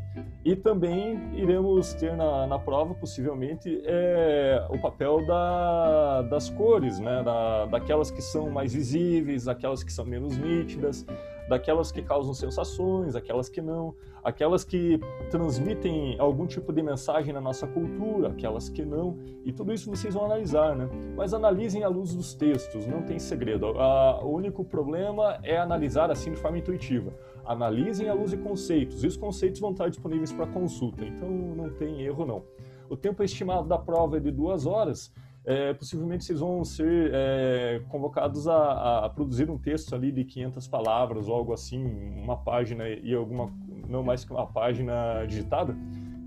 e 0.43 0.55
também 0.55 1.17
iremos 1.33 1.93
ter 1.93 2.17
na, 2.17 2.45
na 2.45 2.59
prova, 2.59 2.93
possivelmente, 2.93 3.81
é, 3.85 4.65
o 4.69 4.77
papel 4.77 5.25
da, 5.25 6.23
das 6.23 6.49
cores, 6.49 6.99
né? 6.99 7.23
Da, 7.23 7.65
daquelas 7.67 8.11
que 8.11 8.21
são 8.21 8.49
mais 8.49 8.73
visíveis, 8.73 9.47
aquelas 9.47 9.83
que 9.83 9.93
são 9.93 10.03
menos 10.03 10.37
nítidas, 10.37 11.05
daquelas 11.47 11.91
que 11.91 12.01
causam 12.01 12.33
sensações, 12.33 13.15
aquelas 13.15 13.49
que 13.49 13.61
não, 13.61 13.95
aquelas 14.23 14.63
que 14.63 14.99
transmitem 15.29 16.15
algum 16.19 16.45
tipo 16.45 16.71
de 16.71 16.81
mensagem 16.81 17.33
na 17.33 17.41
nossa 17.41 17.67
cultura, 17.67 18.29
aquelas 18.29 18.69
que 18.69 18.85
não, 18.85 19.17
e 19.43 19.51
tudo 19.51 19.73
isso 19.73 19.89
vocês 19.89 20.13
vão 20.13 20.25
analisar, 20.25 20.75
né? 20.75 20.89
Mas 21.15 21.33
analisem 21.33 21.83
à 21.83 21.89
luz 21.89 22.15
dos 22.15 22.33
textos, 22.33 22.87
não 22.87 23.01
tem 23.03 23.19
segredo. 23.19 23.65
o 23.65 24.27
único 24.27 24.63
problema 24.63 25.39
é 25.43 25.57
analisar 25.57 26.09
assim 26.09 26.31
de 26.31 26.37
forma 26.37 26.57
intuitiva. 26.57 27.13
Analisem 27.45 28.07
à 28.07 28.13
luz 28.13 28.31
de 28.31 28.37
conceitos, 28.37 29.03
e 29.03 29.07
os 29.07 29.17
conceitos 29.17 29.59
vão 29.59 29.71
estar 29.71 29.89
disponíveis 29.89 30.31
para 30.31 30.47
consulta, 30.47 31.03
então 31.03 31.29
não 31.29 31.69
tem 31.69 32.01
erro 32.01 32.25
não. 32.25 32.43
O 32.89 32.95
tempo 32.95 33.23
estimado 33.23 33.67
da 33.67 33.77
prova 33.77 34.17
é 34.17 34.19
de 34.19 34.31
duas 34.31 34.65
horas, 34.65 35.11
é, 35.45 35.73
possivelmente 35.73 36.23
vocês 36.23 36.39
vão 36.39 36.63
ser 36.63 37.11
é, 37.13 37.81
convocados 37.89 38.47
a, 38.47 39.05
a, 39.05 39.09
produzir 39.09 39.49
um 39.49 39.57
texto 39.57 39.93
ali 39.93 40.11
de 40.11 40.23
500 40.23 40.67
palavras 40.67 41.27
ou 41.27 41.35
algo 41.35 41.53
assim, 41.53 41.83
uma 42.23 42.37
página 42.37 42.87
e 42.87 43.13
alguma, 43.13 43.51
não 43.87 44.03
mais 44.03 44.23
que 44.23 44.31
uma 44.31 44.47
página 44.47 45.25
digitada. 45.25 45.75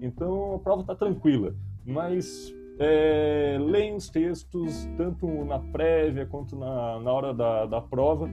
Então 0.03 0.55
a 0.55 0.59
prova 0.59 0.83
está 0.83 0.95
tranquila, 0.95 1.55
mas 1.85 2.55
é, 2.79 3.59
os 3.97 4.11
textos 4.11 4.87
tanto 4.97 5.27
na 5.45 5.59
prévia 5.59 6.27
quanto 6.27 6.57
na, 6.57 7.01
na 7.01 7.13
hora 7.13 7.33
da, 7.33 7.65
da 7.65 7.81
prova, 7.81 8.31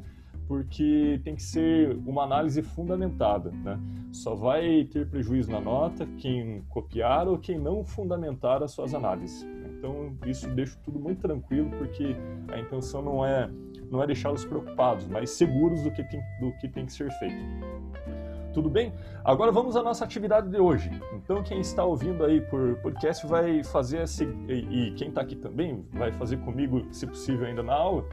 porque 0.47 1.21
tem 1.23 1.35
que 1.35 1.43
ser 1.43 1.97
uma 2.05 2.23
análise 2.23 2.61
fundamentada. 2.61 3.51
Né? 3.51 3.79
Só 4.11 4.35
vai 4.35 4.83
ter 4.91 5.07
prejuízo 5.07 5.49
na 5.49 5.61
nota 5.61 6.05
quem 6.17 6.61
copiar 6.69 7.27
ou 7.29 7.37
quem 7.37 7.57
não 7.57 7.85
fundamentar 7.85 8.61
as 8.61 8.71
suas 8.71 8.93
análises. 8.93 9.47
Então 9.83 10.15
isso 10.25 10.47
deixa 10.47 10.77
tudo 10.81 10.97
muito 10.97 11.19
tranquilo, 11.19 11.69
porque 11.77 12.15
a 12.53 12.57
intenção 12.57 13.01
não 13.01 13.25
é 13.25 13.49
não 13.91 14.01
é 14.01 14.07
deixá-los 14.07 14.45
preocupados, 14.45 15.05
mas 15.07 15.31
seguros 15.31 15.83
do 15.83 15.91
que 15.91 16.01
tem, 16.05 16.21
do 16.39 16.53
que 16.53 16.69
tem 16.69 16.85
que 16.85 16.93
ser 16.93 17.11
feito. 17.19 17.35
Tudo 18.53 18.69
bem? 18.69 18.93
Agora 19.25 19.51
vamos 19.51 19.75
à 19.75 19.83
nossa 19.83 20.05
atividade 20.05 20.49
de 20.49 20.57
hoje. 20.57 20.89
Então 21.13 21.43
quem 21.43 21.59
está 21.59 21.83
ouvindo 21.83 22.23
aí 22.23 22.39
por 22.39 22.77
podcast 22.77 23.27
vai 23.27 23.61
fazer 23.61 24.03
esse, 24.03 24.23
e, 24.47 24.87
e 24.87 24.93
quem 24.93 25.09
está 25.09 25.19
aqui 25.19 25.35
também 25.35 25.85
vai 25.91 26.13
fazer 26.13 26.37
comigo, 26.37 26.87
se 26.89 27.05
possível 27.05 27.45
ainda 27.45 27.61
na 27.61 27.73
aula, 27.73 28.05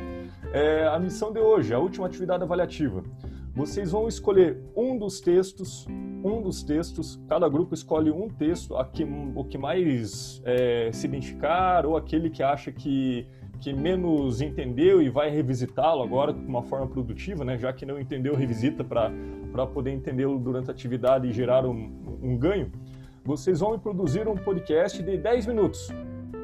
é 0.52 0.88
a 0.88 0.98
missão 0.98 1.32
de 1.32 1.38
hoje, 1.38 1.72
a 1.72 1.78
última 1.78 2.06
atividade 2.06 2.42
avaliativa. 2.42 3.00
Vocês 3.54 3.92
vão 3.92 4.08
escolher 4.08 4.60
um 4.74 4.98
dos 4.98 5.20
textos, 5.20 5.86
um 6.22 6.42
dos 6.42 6.62
textos, 6.62 7.20
cada 7.28 7.48
grupo 7.48 7.74
escolhe 7.74 8.10
um 8.10 8.28
texto, 8.28 8.74
que, 8.92 9.04
o 9.34 9.44
que 9.44 9.56
mais 9.56 10.42
é, 10.44 10.90
se 10.92 11.06
identificar 11.06 11.86
ou 11.86 11.96
aquele 11.96 12.28
que 12.30 12.42
acha 12.42 12.70
que, 12.70 13.26
que 13.60 13.72
menos 13.72 14.40
entendeu 14.40 15.00
e 15.00 15.08
vai 15.08 15.30
revisitá-lo 15.30 16.02
agora 16.02 16.32
de 16.32 16.40
uma 16.40 16.62
forma 16.62 16.86
produtiva, 16.86 17.44
né? 17.44 17.58
já 17.58 17.72
que 17.72 17.86
não 17.86 17.98
entendeu, 17.98 18.34
revisita 18.34 18.84
para 18.84 19.66
poder 19.66 19.92
entendê-lo 19.92 20.38
durante 20.38 20.70
a 20.70 20.72
atividade 20.72 21.26
e 21.26 21.32
gerar 21.32 21.64
um, 21.64 22.18
um 22.22 22.36
ganho. 22.36 22.70
Vocês 23.24 23.60
vão 23.60 23.78
produzir 23.78 24.26
um 24.28 24.36
podcast 24.36 25.02
de 25.02 25.16
10 25.16 25.46
minutos 25.46 25.88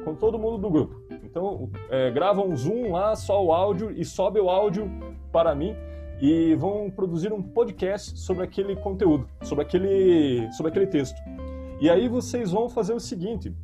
com 0.03 0.15
todo 0.15 0.39
mundo 0.39 0.57
do 0.57 0.69
grupo. 0.69 1.01
Então, 1.23 1.69
é, 1.89 2.09
grava 2.11 2.41
um 2.41 2.55
Zoom 2.55 2.91
lá, 2.91 3.15
só 3.15 3.43
o 3.43 3.51
áudio 3.51 3.91
e 3.91 4.05
sobe 4.05 4.39
o 4.39 4.49
áudio 4.49 4.89
para 5.31 5.53
mim 5.53 5.75
e 6.21 6.55
vão 6.55 6.89
produzir 6.89 7.31
um 7.31 7.41
podcast 7.41 8.17
sobre 8.17 8.43
aquele 8.43 8.75
conteúdo, 8.75 9.27
sobre 9.43 9.63
aquele, 9.63 10.51
sobre 10.53 10.71
aquele 10.71 10.87
texto. 10.87 11.17
E 11.79 11.89
aí 11.89 12.07
vocês 12.07 12.51
vão 12.51 12.69
fazer 12.69 12.93
o 12.93 12.99
seguinte: 12.99 13.55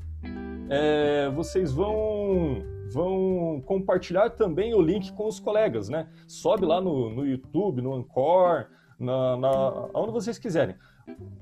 é, 0.69 1.29
vocês 1.29 1.71
vão 1.71 2.63
vão 2.91 3.61
compartilhar 3.65 4.29
também 4.29 4.75
o 4.75 4.81
link 4.81 5.11
com 5.13 5.27
os 5.27 5.39
colegas, 5.39 5.89
né? 5.89 6.07
Sobe 6.27 6.65
lá 6.65 6.79
no, 6.79 7.09
no 7.09 7.25
YouTube, 7.25 7.81
no 7.81 7.95
Anchor, 7.95 8.67
na, 8.99 9.35
na, 9.35 9.89
onde 9.95 10.11
vocês 10.11 10.37
quiserem. 10.37 10.75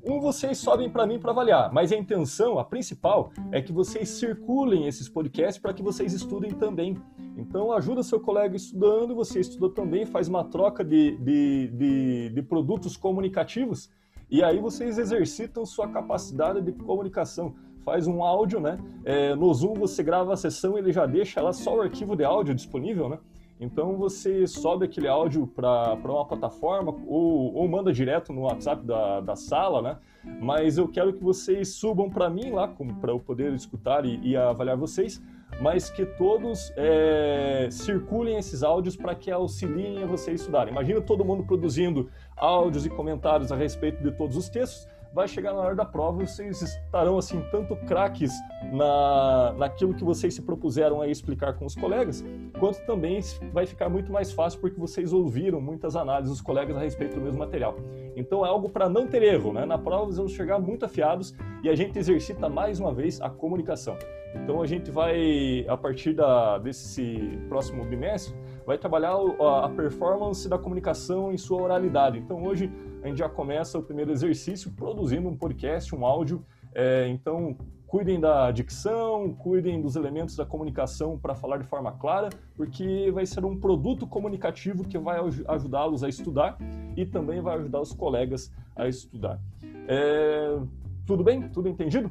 Um, 0.04 0.19
vocês 0.19 0.58
sobem 0.58 0.89
para 0.89 1.06
mim 1.06 1.19
para 1.19 1.32
avaliar, 1.32 1.71
mas 1.71 1.91
a 1.91 1.95
intenção, 1.95 2.58
a 2.58 2.65
principal, 2.65 3.32
é 3.52 3.62
que 3.62 3.71
vocês 3.71 4.10
circulem 4.10 4.88
esses 4.88 5.08
podcasts 5.08 5.62
para 5.62 5.74
que 5.74 5.84
vocês 5.84 6.13
estudem 6.13 6.52
também. 6.52 6.97
Então, 7.38 7.71
ajuda 7.71 8.02
seu 8.02 8.19
colega 8.19 8.56
estudando, 8.56 9.15
você 9.15 9.39
estuda 9.39 9.69
também, 9.74 10.06
faz 10.06 10.28
uma 10.28 10.43
troca 10.43 10.84
de, 10.84 11.15
de, 11.17 11.67
de, 11.67 12.30
de 12.30 12.41
produtos 12.41 12.97
comunicativos 12.97 13.89
e 14.32 14.41
aí 14.41 14.60
vocês 14.60 14.97
exercitam 14.97 15.65
sua 15.65 15.89
capacidade 15.89 16.62
de 16.62 16.71
comunicação. 16.71 17.54
Faz 17.84 18.08
um 18.08 18.24
áudio, 18.24 18.62
né? 18.62 18.80
É, 19.04 19.36
no 19.36 19.54
Zoom 19.54 19.74
você 19.74 20.02
grava 20.02 20.32
a 20.32 20.38
sessão, 20.38 20.78
ele 20.78 20.91
já 20.93 21.06
deixa 21.06 21.41
lá 21.41 21.52
só 21.52 21.76
o 21.76 21.82
arquivo 21.82 22.15
de 22.15 22.24
áudio 22.24 22.56
disponível, 22.56 23.10
né? 23.10 23.19
Então 23.62 23.95
você 23.95 24.47
sobe 24.47 24.86
aquele 24.86 25.08
áudio 25.08 25.45
para 25.45 25.93
uma 26.04 26.26
plataforma 26.26 26.95
ou, 27.06 27.54
ou, 27.54 27.67
manda 27.67 27.93
direto 27.93 28.34
no 28.34 28.41
WhatsApp 28.41 28.84
da, 28.84 29.21
da 29.21 29.36
sala, 29.36 29.84
né? 29.84 29.97
Mas 30.41 30.80
eu 30.80 30.88
quero 30.88 31.13
que 31.13 31.24
vocês 31.24 31.76
subam 31.76 32.10
para 32.10 32.28
mim 32.28 32.50
lá, 32.50 32.67
para 33.00 33.12
eu 33.12 33.19
poder 33.19 33.54
escutar 33.54 34.04
e, 34.04 34.19
e, 34.24 34.36
avaliar 34.36 34.76
vocês, 34.76 35.21
mas 35.62 35.91
que 35.91 36.04
todos 36.04 36.74
é, 36.76 37.67
circulem 37.69 38.39
esses 38.39 38.63
áudios 38.63 38.95
para 38.95 39.13
que 39.13 39.30
auxiliem 39.30 40.02
a 40.02 40.08
vocês 40.08 40.41
estudarem. 40.41 40.74
Imagina 40.74 41.00
todo 41.00 41.24
mundo 41.24 41.43
produzindo 41.43 42.10
áudios 42.36 42.84
e 42.84 42.89
comentários 42.89 43.52
a 43.52 43.56
respeito 43.56 44.02
de 44.02 44.12
todos 44.12 44.36
os 44.36 44.50
textos 44.50 44.88
vai 45.13 45.28
chegar 45.28 45.54
na 45.54 45.60
hora 45.60 45.76
da 45.76 45.86
prova 45.86 46.26
vocês 46.26 46.62
estarão 46.62 47.17
assim 47.17 47.43
tanto 47.52 47.76
craques 47.86 48.32
na, 48.71 49.54
naquilo 49.58 49.93
que 49.93 50.04
vocês 50.04 50.34
se 50.34 50.41
propuseram 50.41 51.02
a 51.02 51.08
explicar 51.08 51.54
com 51.54 51.65
os 51.65 51.76
colegas, 51.76 52.24
quanto 52.60 52.86
também 52.86 53.19
vai 53.52 53.65
ficar 53.65 53.89
muito 53.89 54.12
mais 54.12 54.32
fácil 54.32 54.60
porque 54.60 54.80
vocês 54.80 55.12
ouviram 55.12 55.60
muitas 55.60 55.95
análises 55.95 56.32
dos 56.32 56.41
colegas 56.41 56.78
a 56.78 56.80
respeito 56.80 57.15
do 57.15 57.21
mesmo 57.21 57.39
material. 57.39 57.76
Então 58.15 58.45
é 58.45 58.50
algo 58.50 58.69
para 58.69 58.88
não 58.88 59.08
ter 59.08 59.24
erro, 59.24 59.52
né? 59.54 59.65
Na 59.65 59.78
prova 59.78 60.06
nós 60.06 60.17
vamos 60.17 60.32
chegar 60.32 60.60
muito 60.60 60.86
afiados 60.86 61.34
e 61.63 61.69
a 61.69 61.76
gente 61.76 61.97
exercita 61.97 62.47
mais 62.47 62.80
uma 62.80 62.93
vez 62.93 63.19
a 63.21 63.30
comunicação. 63.30 63.97
Então 64.34 64.62
a 64.62 64.65
gente 64.65 64.89
vai, 64.89 65.65
a 65.67 65.76
partir 65.76 66.13
da, 66.13 66.58
desse 66.58 67.38
próximo 67.50 67.84
bimestre, 67.84 68.34
vai 68.65 68.78
trabalhar 68.78 69.15
a 69.63 69.69
performance 69.69 70.47
da 70.47 70.58
comunicação 70.58 71.34
em 71.34 71.38
sua 71.38 71.62
oralidade. 71.62 72.17
Então 72.17 72.43
hoje 72.43 72.71
a 73.03 73.07
gente 73.07 73.17
já 73.17 73.29
começa 73.29 73.77
o 73.77 73.83
primeiro 73.83 74.11
exercício 74.11 74.71
produzindo 74.71 75.27
um 75.27 75.35
podcast, 75.35 75.93
um 75.95 76.05
áudio. 76.05 76.45
É, 76.73 77.07
então 77.07 77.57
cuidem 77.87 78.19
da 78.19 78.49
dicção, 78.51 79.33
cuidem 79.33 79.81
dos 79.81 79.97
elementos 79.97 80.37
da 80.37 80.45
comunicação 80.45 81.17
para 81.17 81.35
falar 81.35 81.57
de 81.57 81.65
forma 81.65 81.91
clara, 81.91 82.29
porque 82.55 83.11
vai 83.11 83.25
ser 83.25 83.43
um 83.43 83.59
produto 83.59 84.07
comunicativo 84.07 84.85
que 84.85 84.97
vai 84.97 85.19
ajudá-los 85.47 86.01
a 86.01 86.07
estudar 86.07 86.57
e 86.95 87.05
também 87.05 87.41
vai 87.41 87.57
ajudar 87.57 87.81
os 87.81 87.91
colegas 87.91 88.49
a 88.77 88.87
estudar. 88.87 89.41
É, 89.89 90.57
tudo 91.05 91.21
bem? 91.21 91.49
Tudo 91.49 91.67
entendido? 91.67 92.09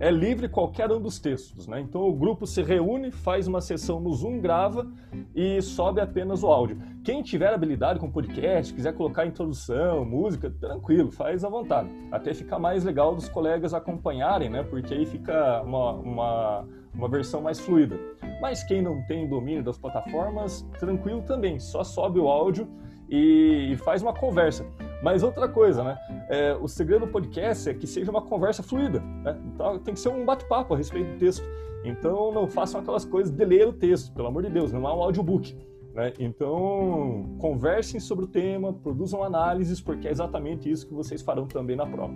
É 0.00 0.10
livre 0.10 0.48
qualquer 0.48 0.90
um 0.90 1.00
dos 1.00 1.18
textos. 1.18 1.66
Né? 1.66 1.80
Então 1.80 2.02
o 2.02 2.12
grupo 2.12 2.46
se 2.46 2.62
reúne, 2.62 3.10
faz 3.10 3.46
uma 3.46 3.60
sessão 3.60 4.00
no 4.00 4.12
Zoom, 4.12 4.40
grava 4.40 4.86
e 5.34 5.60
sobe 5.62 6.00
apenas 6.00 6.42
o 6.42 6.48
áudio. 6.48 6.78
Quem 7.04 7.22
tiver 7.22 7.52
habilidade 7.52 7.98
com 7.98 8.10
podcast, 8.10 8.72
quiser 8.72 8.94
colocar 8.94 9.26
introdução, 9.26 10.04
música, 10.04 10.50
tranquilo, 10.50 11.10
faz 11.10 11.44
à 11.44 11.48
vontade. 11.48 11.88
Até 12.10 12.32
fica 12.34 12.58
mais 12.58 12.84
legal 12.84 13.14
dos 13.14 13.28
colegas 13.28 13.74
acompanharem, 13.74 14.48
né? 14.48 14.62
porque 14.62 14.94
aí 14.94 15.06
fica 15.06 15.62
uma, 15.62 15.92
uma, 15.92 16.64
uma 16.94 17.08
versão 17.08 17.40
mais 17.40 17.60
fluida. 17.60 17.98
Mas 18.40 18.64
quem 18.64 18.82
não 18.82 19.02
tem 19.06 19.28
domínio 19.28 19.62
das 19.62 19.78
plataformas, 19.78 20.62
tranquilo 20.78 21.22
também, 21.22 21.58
só 21.58 21.84
sobe 21.84 22.18
o 22.18 22.28
áudio 22.28 22.68
e, 23.08 23.70
e 23.72 23.76
faz 23.76 24.02
uma 24.02 24.12
conversa. 24.12 24.66
Mas 25.04 25.22
outra 25.22 25.46
coisa, 25.46 25.84
né? 25.84 25.98
É, 26.30 26.54
o 26.54 26.66
segredo 26.66 27.04
do 27.04 27.12
podcast 27.12 27.68
é 27.68 27.74
que 27.74 27.86
seja 27.86 28.10
uma 28.10 28.22
conversa 28.22 28.62
fluida, 28.62 29.00
né? 29.00 29.38
Então 29.52 29.78
tem 29.78 29.92
que 29.92 30.00
ser 30.00 30.08
um 30.08 30.24
bate-papo 30.24 30.72
a 30.72 30.78
respeito 30.78 31.12
do 31.12 31.18
texto. 31.18 31.44
Então 31.84 32.32
não 32.32 32.48
façam 32.48 32.80
aquelas 32.80 33.04
coisas 33.04 33.30
de 33.30 33.44
ler 33.44 33.68
o 33.68 33.72
texto, 33.74 34.10
pelo 34.14 34.28
amor 34.28 34.44
de 34.44 34.48
Deus, 34.48 34.72
não 34.72 34.88
é 34.88 34.94
um 34.94 35.02
audiobook. 35.02 35.54
Né? 35.92 36.14
Então 36.18 37.36
conversem 37.38 38.00
sobre 38.00 38.24
o 38.24 38.28
tema, 38.28 38.72
produzam 38.72 39.22
análises, 39.22 39.78
porque 39.78 40.08
é 40.08 40.10
exatamente 40.10 40.70
isso 40.70 40.86
que 40.86 40.94
vocês 40.94 41.20
farão 41.20 41.46
também 41.46 41.76
na 41.76 41.84
prova. 41.84 42.14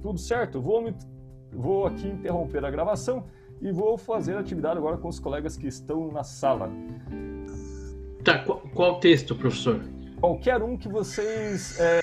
Tudo 0.00 0.20
certo? 0.20 0.60
Vou, 0.60 0.80
me, 0.80 0.94
vou 1.50 1.86
aqui 1.86 2.06
interromper 2.06 2.64
a 2.64 2.70
gravação 2.70 3.24
e 3.60 3.72
vou 3.72 3.98
fazer 3.98 4.36
a 4.36 4.38
atividade 4.38 4.78
agora 4.78 4.96
com 4.96 5.08
os 5.08 5.18
colegas 5.18 5.56
que 5.56 5.66
estão 5.66 6.12
na 6.12 6.22
sala. 6.22 6.70
Tá, 8.22 8.38
qual, 8.44 8.62
qual 8.72 9.00
texto, 9.00 9.34
professor? 9.34 9.80
Qualquer 10.22 10.62
um 10.62 10.76
que 10.76 10.88
vocês 10.88 11.80
é, 11.80 12.00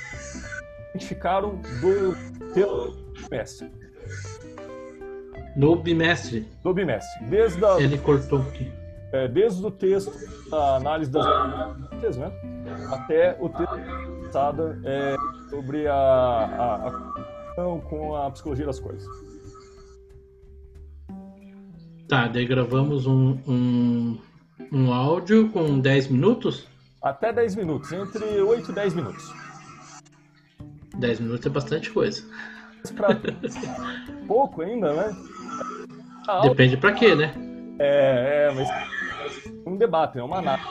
identificaram 0.90 1.56
do 1.80 2.54
teu 2.54 2.94
bimestre. 3.14 3.72
No 5.56 5.78
bimestre? 5.78 6.46
Do 6.62 6.74
bimestre. 6.74 7.26
Desde 7.28 7.64
a, 7.64 7.80
Ele 7.80 7.98
cortou 7.98 8.42
aqui. 8.42 8.70
É, 9.14 9.26
desde 9.30 9.66
o 9.66 9.72
texto, 9.72 10.12
a 10.54 10.76
análise 10.76 11.10
das 11.10 12.18
né? 12.18 12.30
Até 12.92 13.38
o 13.40 13.48
texto 13.48 13.80
é, 14.84 15.16
sobre 15.50 15.88
a, 15.88 15.94
a, 15.96 16.88
a 16.88 17.80
com 17.90 18.16
a 18.18 18.30
psicologia 18.32 18.66
das 18.66 18.82
coisas. 18.82 19.08
Tá, 22.10 22.28
daí 22.28 22.46
gravamos 22.46 23.08
um, 23.08 23.38
um, 23.48 24.20
um 24.74 24.92
áudio 24.92 25.50
com 25.52 25.80
10 25.80 26.10
minutos? 26.10 26.68
Até 27.02 27.32
10 27.32 27.56
minutos, 27.56 27.92
entre 27.92 28.24
8 28.42 28.72
e 28.72 28.74
10 28.74 28.94
minutos. 28.94 29.34
10 30.98 31.20
minutos 31.22 31.46
é 31.46 31.50
bastante 31.50 31.90
coisa. 31.92 32.24
Pra... 32.96 33.10
Pouco 34.28 34.62
ainda, 34.62 34.94
né? 34.94 35.16
Depende 36.44 36.78
pra 36.78 36.92
quê, 36.92 37.16
né? 37.16 37.34
É, 37.80 38.50
é, 38.50 38.52
mas 38.54 38.70
um 39.66 39.78
debate, 39.78 40.20
é 40.20 40.24
uma 40.24 40.40
análise. 40.40 40.68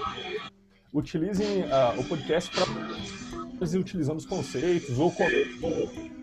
Utilizem 0.93 1.63
uh, 1.63 1.99
o 1.99 2.05
podcast 2.05 2.51
para 2.55 3.79
utilizando 3.79 4.19
os 4.19 4.27
conceitos 4.27 4.99
ou 4.99 5.13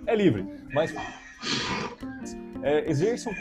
é 0.08 0.16
livre, 0.16 0.46
mas 0.74 0.94
é, 2.64 2.90
exerçam 2.90 3.34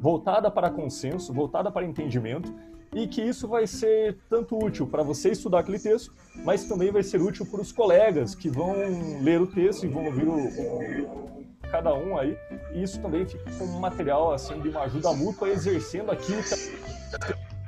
voltada 0.00 0.50
para 0.50 0.68
consenso, 0.70 1.32
voltada 1.32 1.70
para 1.70 1.84
entendimento 1.84 2.54
e 2.94 3.06
que 3.06 3.20
isso 3.20 3.48
vai 3.48 3.66
ser 3.66 4.16
tanto 4.30 4.56
útil 4.56 4.86
para 4.86 5.02
você 5.02 5.30
estudar 5.30 5.60
aquele 5.60 5.78
texto, 5.78 6.12
mas 6.44 6.64
também 6.64 6.92
vai 6.92 7.02
ser 7.02 7.20
útil 7.20 7.44
para 7.44 7.60
os 7.60 7.72
colegas 7.72 8.34
que 8.34 8.48
vão 8.48 8.74
ler 9.20 9.40
o 9.40 9.46
texto 9.46 9.84
e 9.84 9.88
vão 9.88 10.06
ouvir 10.06 10.28
o, 10.28 10.36
o, 10.36 11.44
cada 11.70 11.92
um 11.92 12.16
aí. 12.16 12.38
E 12.72 12.82
isso 12.82 13.00
também 13.00 13.26
fica 13.26 13.50
como 13.58 13.80
material 13.80 14.32
assim 14.32 14.60
de 14.60 14.68
uma 14.68 14.82
ajuda 14.82 15.12
mútua 15.12 15.48
exercendo 15.48 16.10
aquilo 16.10 16.42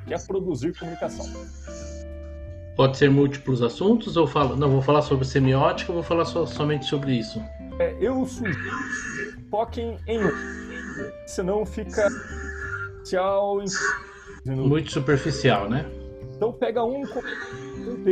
que 0.05 0.13
é 0.13 0.17
produzir 0.17 0.77
comunicação. 0.77 1.25
Pode 2.75 2.95
ser 2.95 3.09
múltiplos 3.09 3.61
assuntos 3.61 4.15
ou 4.17 4.27
falo, 4.27 4.55
não 4.55 4.69
vou 4.69 4.81
falar 4.81 5.01
sobre 5.01 5.25
semiótica, 5.25 5.91
vou 5.91 6.03
falar 6.03 6.25
so, 6.25 6.45
somente 6.45 6.85
sobre 6.85 7.11
isso. 7.13 7.41
É, 7.79 7.95
eu 7.99 8.25
sugiro 8.25 8.57
foquem 9.49 9.97
em 10.07 10.19
um, 10.23 10.31
senão 11.25 11.65
fica 11.65 12.07
tchau 13.03 13.61
muito 14.55 14.91
superficial, 14.91 15.69
né? 15.69 15.85
Então 16.35 16.53
pega 16.53 16.83
um 16.83 17.01
um 17.01 18.03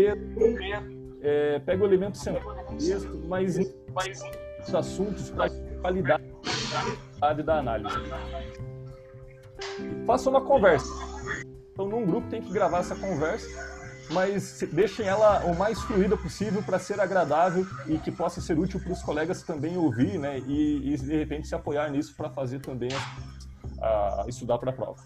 é, 1.21 1.59
pega 1.59 1.83
o 1.83 1.87
elemento 1.87 2.17
central 2.17 2.55
do 2.55 3.27
mas 3.27 3.57
mais 3.93 4.21
assuntos 4.73 5.29
para 5.31 5.49
qualidade 5.81 6.23
da 7.43 7.59
análise. 7.59 7.95
Faça 10.05 10.29
uma 10.29 10.41
conversa. 10.41 10.91
Então, 11.71 11.87
num 11.87 12.05
grupo 12.05 12.29
tem 12.29 12.41
que 12.41 12.51
gravar 12.53 12.79
essa 12.79 12.95
conversa, 12.95 13.47
mas 14.11 14.63
deixem 14.71 15.05
ela 15.05 15.43
o 15.45 15.55
mais 15.55 15.79
fluida 15.81 16.15
possível 16.15 16.63
para 16.63 16.79
ser 16.79 16.99
agradável 17.01 17.65
e 17.87 17.97
que 17.97 18.11
possa 18.11 18.39
ser 18.39 18.57
útil 18.57 18.79
para 18.79 18.93
os 18.93 19.01
colegas 19.01 19.43
também 19.43 19.77
ouvir, 19.77 20.17
né? 20.17 20.39
E, 20.39 20.93
e 20.93 20.97
de 20.97 21.17
repente 21.17 21.47
se 21.47 21.55
apoiar 21.55 21.89
nisso 21.89 22.15
para 22.15 22.29
fazer 22.29 22.59
também 22.59 22.89
a, 23.81 24.23
a 24.23 24.25
estudar 24.27 24.57
para 24.57 24.69
a 24.69 24.73
prova. 24.73 25.01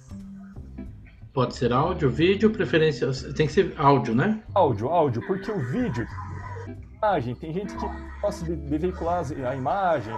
Pode 1.34 1.56
ser 1.56 1.72
áudio, 1.72 2.10
vídeo, 2.10 2.50
preferência. 2.50 3.10
Tem 3.36 3.46
que 3.46 3.54
ser 3.54 3.74
áudio, 3.78 4.16
né? 4.16 4.44
Áudio, 4.56 4.90
áudio, 4.90 5.22
porque 5.28 5.52
o 5.52 5.60
vídeo. 5.60 6.08
Imagem, 6.98 7.36
tem 7.36 7.54
gente 7.54 7.76
que 7.76 7.86
gosta 8.22 8.44
de, 8.46 8.56
de 8.56 8.78
veicular 8.78 9.24
a 9.48 9.56
imagem. 9.56 10.14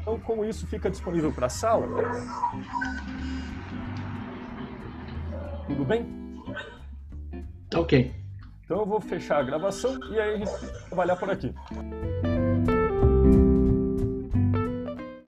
Então, 0.00 0.18
como 0.20 0.44
isso 0.44 0.66
fica 0.66 0.90
disponível 0.90 1.32
para 1.32 1.46
a 1.46 1.50
sala. 1.50 1.86
Tudo 5.66 5.84
bem? 5.84 6.42
Tá 7.68 7.80
ok. 7.80 8.14
Então 8.64 8.80
eu 8.80 8.86
vou 8.86 9.00
fechar 9.00 9.38
a 9.38 9.42
gravação 9.42 9.98
e 10.10 10.18
aí 10.18 10.34
a 10.34 10.38
gente 10.38 10.50
vai 10.50 10.70
trabalhar 10.88 11.16
por 11.16 11.30
aqui. 11.30 11.54